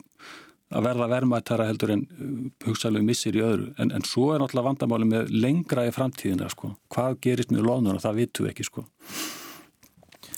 verða 0.72 1.08
vermaðtæra 1.12 1.68
heldur 1.70 1.94
en 1.94 2.04
uh, 2.10 2.32
hugsaðlega 2.66 3.06
missir 3.06 3.38
í 3.38 3.44
öðru. 3.46 3.70
En, 3.82 3.92
en 3.96 4.08
svo 4.08 4.32
er 4.34 4.42
náttúrulega 4.42 4.70
vandamáli 4.70 5.10
með 5.10 5.32
lengra 5.36 5.86
í 5.88 5.94
framtíðina 5.94 6.50
sko. 6.52 6.74
hvað 6.94 7.20
gerist 7.22 7.54
með 7.54 7.68
lónuna 7.70 8.02
það 8.04 8.22
vitum 8.22 8.48
við 8.48 8.56
ekki 8.56 8.68
sko. 8.70 8.86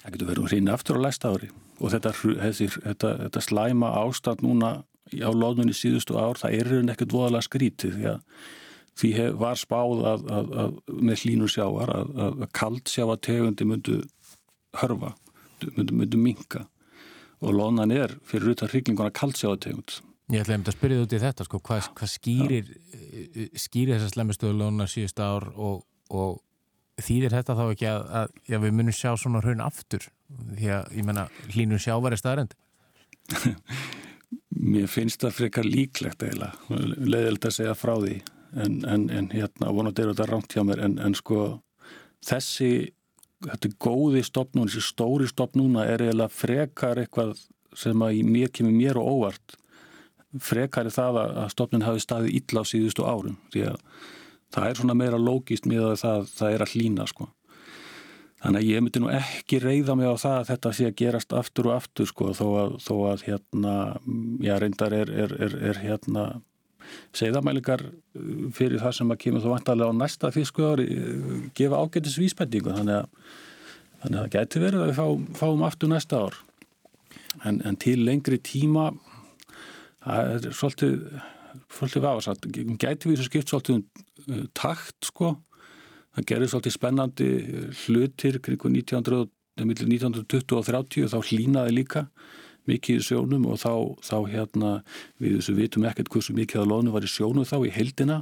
það 0.02 0.12
getur 0.12 0.30
verið 0.32 0.52
hreinu 0.52 0.76
aftur 0.76 1.00
á 1.00 1.06
læsta 1.08 1.32
ári. 1.32 1.50
Og 1.78 1.94
þetta, 1.94 2.14
þessi, 2.44 2.70
þetta, 2.76 3.16
þetta 3.26 3.44
slæma 3.46 3.92
ástand 4.02 4.44
núna 4.44 4.72
á 5.16 5.32
lónunni 5.32 5.76
síðustu 5.76 6.18
ár 6.20 6.40
það 6.40 6.58
er 6.58 6.92
ekkert 6.92 7.14
voðalega 7.16 7.48
skrítið 7.48 7.94
því 7.96 8.08
að 8.12 8.24
því 8.98 9.12
hef, 9.14 9.36
var 9.38 9.60
spáð 9.60 10.04
að, 10.10 10.26
að, 10.34 10.52
að 10.64 10.78
með 11.06 11.24
hlínur 11.24 11.54
sjáar 11.54 11.94
að 11.94 12.48
kald 12.58 12.90
sjáategundi 12.90 13.68
myndu 13.70 14.00
hörfa 14.82 15.14
myndu, 15.76 15.94
myndu 15.94 16.22
minka 16.22 16.66
og 17.42 17.54
lónan 17.54 17.94
er 17.94 18.16
fyrir 18.26 18.56
utan 18.56 18.72
hryglinguna 18.72 19.14
kald 19.14 19.38
sjáategund 19.38 20.00
Ég 20.28 20.44
ætlaði 20.44 20.68
að 20.68 20.76
spyrja 20.76 20.98
þú 21.00 21.04
út 21.06 21.14
í 21.16 21.20
þetta, 21.24 21.46
sko, 21.48 21.60
hvað, 21.64 21.86
hvað 21.96 22.10
skýrir, 22.12 22.72
skýrir 23.56 23.96
þessar 23.96 24.12
slemmistöðulónar 24.12 24.90
síðust 24.92 25.22
ár 25.24 25.46
og, 25.56 25.86
og 26.12 26.42
þýðir 27.00 27.36
þetta 27.38 27.56
þá 27.56 27.64
ekki 27.68 27.88
að, 27.88 28.08
að 28.20 28.34
já, 28.50 28.58
við 28.64 28.74
munum 28.76 28.96
sjá 28.98 29.12
svona 29.16 29.42
hraun 29.44 29.64
aftur 29.64 30.08
því 30.58 30.72
að 30.76 30.98
ég 30.98 31.08
menna 31.08 31.28
hlínur 31.54 31.80
sjávar 31.82 32.16
er 32.16 32.22
staðrend? 32.22 32.58
Mér 34.74 34.90
finnst 34.92 35.24
það 35.24 35.38
frekar 35.38 35.68
líklegt 35.68 36.26
eiginlega, 36.26 36.82
leiðilegt 36.98 37.48
að 37.48 37.56
segja 37.60 37.76
frá 37.78 37.94
því 37.96 38.18
en, 38.58 38.82
en, 38.84 39.06
en 39.14 39.30
hérna 39.32 39.72
vonandi 39.76 40.04
eru 40.04 40.16
þetta 40.16 40.28
rámt 40.32 40.56
hjá 40.56 40.64
mér 40.68 40.82
en, 40.84 40.98
en 41.04 41.16
sko 41.16 41.46
þessi, 42.26 42.90
þetta 43.46 43.72
góði 43.84 44.26
stopnún, 44.28 44.68
þessi 44.68 44.90
stóri 44.90 45.30
stopnúna 45.30 45.86
er 45.88 46.04
eiginlega 46.04 46.34
frekar 46.34 47.00
eitthvað 47.04 47.38
sem 47.78 48.04
að 48.04 48.22
mér 48.28 48.52
kemur 48.52 48.76
mér 48.76 49.00
og 49.00 49.14
óvart 49.14 49.58
frekari 50.44 50.92
það 50.94 51.22
að 51.24 51.50
stofnin 51.54 51.86
hafi 51.86 52.04
staðið 52.04 52.40
illa 52.42 52.64
á 52.64 52.70
síðustu 52.70 53.08
árum 53.08 53.38
því 53.54 53.68
að 53.72 53.82
það 54.54 54.70
er 54.70 54.80
svona 54.80 54.96
meira 54.98 55.20
lógist 55.20 55.68
með 55.70 55.92
að 55.92 55.98
það, 56.04 56.30
það 56.38 56.54
er 56.54 56.64
að 56.64 56.74
hlýna 56.76 57.08
sko. 57.10 57.30
Þannig 58.38 58.62
að 58.62 58.68
ég 58.70 58.84
myndi 58.86 59.02
nú 59.02 59.08
ekki 59.18 59.60
reyða 59.64 59.96
mig 59.98 60.12
á 60.14 60.16
það 60.22 60.36
að 60.38 60.50
þetta 60.52 60.74
sé 60.78 60.86
að 60.88 60.98
gerast 61.02 61.34
aftur 61.34 61.70
og 61.72 61.78
aftur 61.80 62.10
sko 62.12 62.28
þó 62.38 62.46
að, 62.62 62.76
þó 62.86 62.94
að 63.10 63.24
hérna, 63.26 63.74
já 64.46 64.54
reyndar 64.62 64.94
er, 64.94 65.12
er, 65.26 65.34
er, 65.48 65.56
er 65.72 65.82
hérna 65.82 66.28
segðamælingar 67.18 67.84
uh, 67.88 68.48
fyrir 68.56 68.82
það 68.84 68.98
sem 69.00 69.14
að 69.14 69.22
kemur 69.26 69.44
þó 69.44 69.50
vantarlega 69.56 69.92
á 69.92 70.00
næsta 70.00 70.32
físku 70.36 70.68
ári 70.68 70.86
uh, 70.94 71.32
gefa 71.58 71.82
ágættis 71.82 72.20
vísbendingu 72.22 72.76
þannig 72.78 73.02
að, 73.02 73.34
þannig 74.04 74.20
að 74.20 74.22
það 74.22 74.34
gæti 74.38 74.64
verið 74.64 74.84
að 74.84 74.92
við 74.92 75.00
fá, 75.00 75.08
fáum 75.42 75.66
aftur 75.68 75.92
næsta 75.92 76.22
ár 76.28 76.40
en, 77.44 77.60
en 77.66 77.80
til 77.82 78.00
lengri 78.06 78.40
tíma 78.40 78.92
það 80.08 80.48
er 80.50 80.56
svolítið 80.56 80.96
svolítið 81.74 82.06
vafasatt, 82.06 82.48
gæti 82.80 83.10
við 83.10 83.18
þessu 83.18 83.28
skipt 83.30 83.52
svolítið 83.52 83.78
um 83.78 84.48
takt 84.58 85.10
sko. 85.10 85.34
Það 86.18 86.28
gerir 86.32 86.52
svolítið 86.52 86.76
spennandi 86.76 87.30
hlutir 87.84 88.40
kring 88.44 88.62
1900, 88.62 89.28
1920 89.62 90.58
og 90.58 90.68
30 90.68 91.12
þá 91.14 91.18
hlýnaði 91.32 91.76
líka 91.76 92.08
mikið 92.68 93.00
í 93.00 93.06
sjónum 93.06 93.46
og 93.48 93.62
þá, 93.62 93.74
þá 94.04 94.18
hérna 94.34 94.72
við 95.22 95.38
þessu 95.38 95.56
vitum 95.58 95.86
ekkert 95.88 96.12
hversu 96.14 96.36
mikið 96.36 96.64
að 96.64 96.74
lónu 96.74 96.94
var 96.96 97.06
í 97.06 97.12
sjónum 97.12 97.48
þá 97.48 97.58
í 97.64 97.72
heldina 97.74 98.18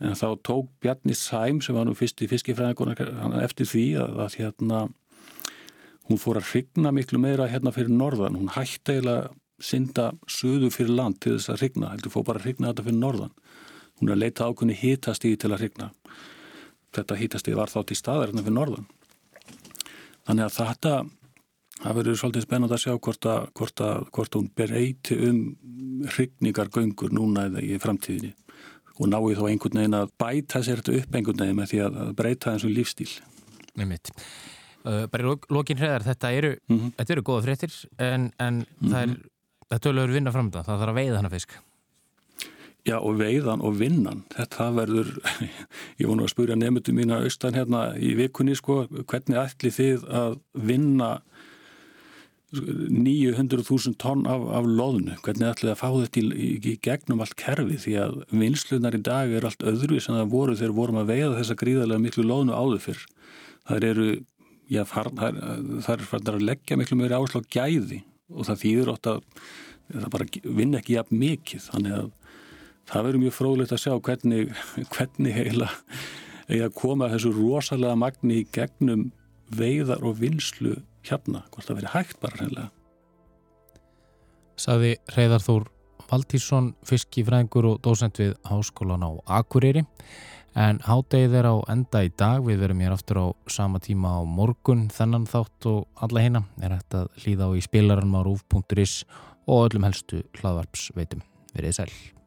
en 0.00 0.16
þá 0.16 0.28
tók 0.46 0.70
Bjarni 0.80 1.16
Sæm 1.18 1.60
sem 1.60 1.76
var 1.76 1.84
nú 1.84 1.94
fyrst 1.98 2.22
í 2.24 2.30
fiskifræðingunar 2.30 3.42
eftir 3.44 3.68
því 3.68 3.84
að, 4.00 4.16
að 4.24 4.38
hérna 4.40 4.80
hún 6.08 6.22
fór 6.22 6.40
að 6.40 6.48
hrigna 6.54 6.94
miklu 6.94 7.20
meira 7.22 7.50
hérna 7.50 7.74
fyrir 7.74 7.92
norðan, 7.92 8.38
hún 8.40 8.54
hætti 8.54 8.96
eiginlega 8.96 9.28
synda 9.60 10.12
söðu 10.28 10.70
fyrir 10.74 10.96
land 10.96 11.20
til 11.20 11.36
þess 11.36 11.52
að 11.52 11.62
hrigna, 11.62 11.92
heldur 11.92 12.12
fór 12.14 12.26
bara 12.26 12.40
að 12.40 12.48
hrigna 12.48 12.72
þetta 12.72 12.86
fyrir 12.88 13.00
norðan. 13.00 13.32
Hún 14.00 14.08
er 14.08 14.16
að 14.16 14.22
leita 14.24 14.48
ákunni 14.48 14.76
hitastíði 14.76 15.40
til 15.40 15.52
að 15.52 15.64
hrigna 15.64 15.90
þetta 16.96 17.18
hitastíði 17.20 17.58
var 17.58 17.70
þá 17.70 17.80
til 17.86 17.98
staðar 17.98 18.30
hérna 18.30 18.44
fyrir 18.44 18.56
norðan. 18.56 18.86
Þannig 20.26 20.46
að 20.46 20.56
þetta 20.58 20.94
það 21.80 21.96
verður 21.96 22.20
svolítið 22.20 22.46
spennand 22.46 22.74
að 22.76 22.82
sjá 22.82 22.92
hvort 22.96 23.26
að, 23.30 23.48
hvort 23.56 23.82
að 23.86 24.04
hvort 24.16 24.36
hún 24.36 24.48
bereiti 24.58 25.16
um 25.28 25.40
hrigningargöngur 26.10 27.14
núna 27.16 27.46
eða 27.48 27.64
í 27.64 27.80
framtíðinni. 27.80 28.34
Og 29.00 29.08
náðu 29.08 29.36
þá 29.38 29.44
einhvern 29.48 29.80
veginn 29.80 29.96
að 29.96 30.14
bæta 30.20 30.60
sér 30.64 30.82
þetta 30.82 30.96
upp 30.98 31.14
einhvern 31.16 31.44
veginn 31.44 31.60
með 31.60 31.70
því 31.70 31.82
að 31.86 32.00
breyta 32.18 32.54
þessum 32.56 32.74
lífstíl 32.76 33.12
Nei 33.78 33.86
mitt 33.88 34.14
Uh, 34.80 35.02
bara 35.12 35.28
í 35.28 35.32
lokin 35.52 35.76
hreðar, 35.76 36.00
þetta 36.06 36.28
eru, 36.32 36.50
mm 36.56 36.76
-hmm. 36.78 36.92
þetta 36.96 37.12
eru 37.12 37.22
góða 37.28 37.42
fréttir 37.44 37.72
en, 38.00 38.22
en 38.40 38.54
mm 38.54 38.64
-hmm. 38.64 38.92
það 38.94 39.02
er 39.02 39.10
þetta 39.70 39.82
tölur 39.86 40.14
vinna 40.14 40.32
fram 40.34 40.50
það, 40.50 40.66
það 40.66 40.80
þarf 40.82 40.92
að 40.92 41.00
veiða 41.00 41.20
hana 41.20 41.32
fisk. 41.32 41.58
Já 42.88 42.96
og 42.96 43.18
veiðan 43.20 43.62
og 43.64 43.74
vinnan 43.76 44.22
þetta 44.32 44.70
verður, 44.72 45.10
ég 46.00 46.08
vonu 46.08 46.24
að 46.24 46.32
spyrja 46.32 46.56
nefndu 46.58 46.94
mín 46.96 47.12
að 47.14 47.28
austan 47.28 47.58
hérna 47.58 47.90
í 48.00 48.14
vikunni 48.18 48.56
sko, 48.58 48.82
hvernig 49.04 49.40
ætli 49.40 49.72
þið 49.74 50.06
að 50.08 50.38
vinna 50.56 51.10
900.000 52.50 53.94
tonn 54.02 54.24
af, 54.26 54.42
af 54.58 54.66
loðnu, 54.66 55.14
hvernig 55.22 55.52
ætli 55.52 55.68
þið 55.68 55.74
að 55.76 55.78
fá 55.78 55.88
þetta 55.92 56.18
í, 56.18 56.24
í, 56.26 56.48
í 56.72 56.74
gegnum 56.82 57.22
allt 57.22 57.36
kerfi 57.38 57.78
því 57.84 57.94
að 58.02 58.16
vinslunar 58.40 58.96
í 58.96 59.02
dag 59.06 59.30
er 59.36 59.46
allt 59.46 59.62
öðru 59.62 60.00
sem 60.02 60.16
það 60.16 60.32
voru 60.32 60.56
þegar 60.58 60.76
vorum 60.80 60.98
að 61.04 61.12
veiða 61.12 61.36
þessa 61.36 61.58
gríðarlega 61.60 62.04
miklu 62.08 62.26
loðnu 62.26 62.56
áður 62.56 62.82
fyrr. 62.88 63.04
Það 63.70 63.86
eru 63.92 64.08
já, 64.66 64.82
það 64.88 65.92
er 65.94 66.06
farnar 66.10 66.40
að 66.40 66.46
leggja 66.48 66.80
miklu 66.80 66.98
meiri 66.98 67.20
áslá 67.20 67.44
gæði 67.46 68.00
og 68.30 68.48
það 68.48 68.62
þýður 68.64 68.92
ótt 68.94 69.10
að 69.10 69.20
það 69.90 70.10
bara 70.14 70.28
vinn 70.60 70.78
ekki 70.78 70.96
jafn 70.96 71.20
mikið. 71.20 71.68
Þannig 71.68 71.96
að 71.98 72.10
það 72.90 73.06
verður 73.06 73.22
mjög 73.24 73.36
fróðlegt 73.36 73.74
að 73.76 73.82
sjá 73.84 73.94
hvernig, 74.08 74.52
hvernig 74.94 75.36
heila 75.36 75.70
eða 76.50 76.70
koma 76.74 77.10
þessu 77.12 77.32
rosalega 77.36 77.98
magni 77.98 78.40
í 78.42 78.46
gegnum 78.54 79.10
veiðar 79.54 80.02
og 80.06 80.18
vinslu 80.20 80.76
hérna, 81.06 81.44
hvort 81.50 81.66
það 81.66 81.80
verður 81.80 81.94
hægt 81.94 82.22
bara 82.22 82.40
hreinlega. 82.40 82.70
Saði 84.60 84.96
Reyðar 85.14 85.44
Þór 85.44 85.68
Valtísson, 86.10 86.72
fiskifræðingur 86.88 87.68
og 87.70 87.78
dósend 87.84 88.18
við 88.18 88.34
Háskólan 88.48 89.06
á 89.06 89.10
Akureyri 89.40 89.84
En 90.58 90.80
hádegið 90.82 91.34
er 91.38 91.46
á 91.46 91.54
enda 91.70 92.02
í 92.02 92.10
dag, 92.18 92.42
við 92.42 92.64
verum 92.64 92.80
hér 92.82 92.96
aftur 92.96 93.22
á 93.22 93.26
sama 93.46 93.78
tíma 93.78 94.18
á 94.18 94.20
morgun, 94.26 94.88
þennan 94.90 95.28
þátt 95.30 95.68
og 95.70 96.02
alla 96.02 96.24
hérna 96.26 96.44
er 96.58 96.74
hægt 96.74 96.96
að 96.98 97.10
hlýða 97.22 97.46
á 97.46 97.50
í 97.54 97.66
spilarann 97.66 98.16
á 98.18 98.20
rúf.is 98.26 99.04
og 99.46 99.68
öllum 99.68 99.86
helstu 99.86 100.24
hlaðvarps 100.40 100.90
veitum. 100.98 101.22
Verðið 101.54 101.78
sæl. 101.78 102.19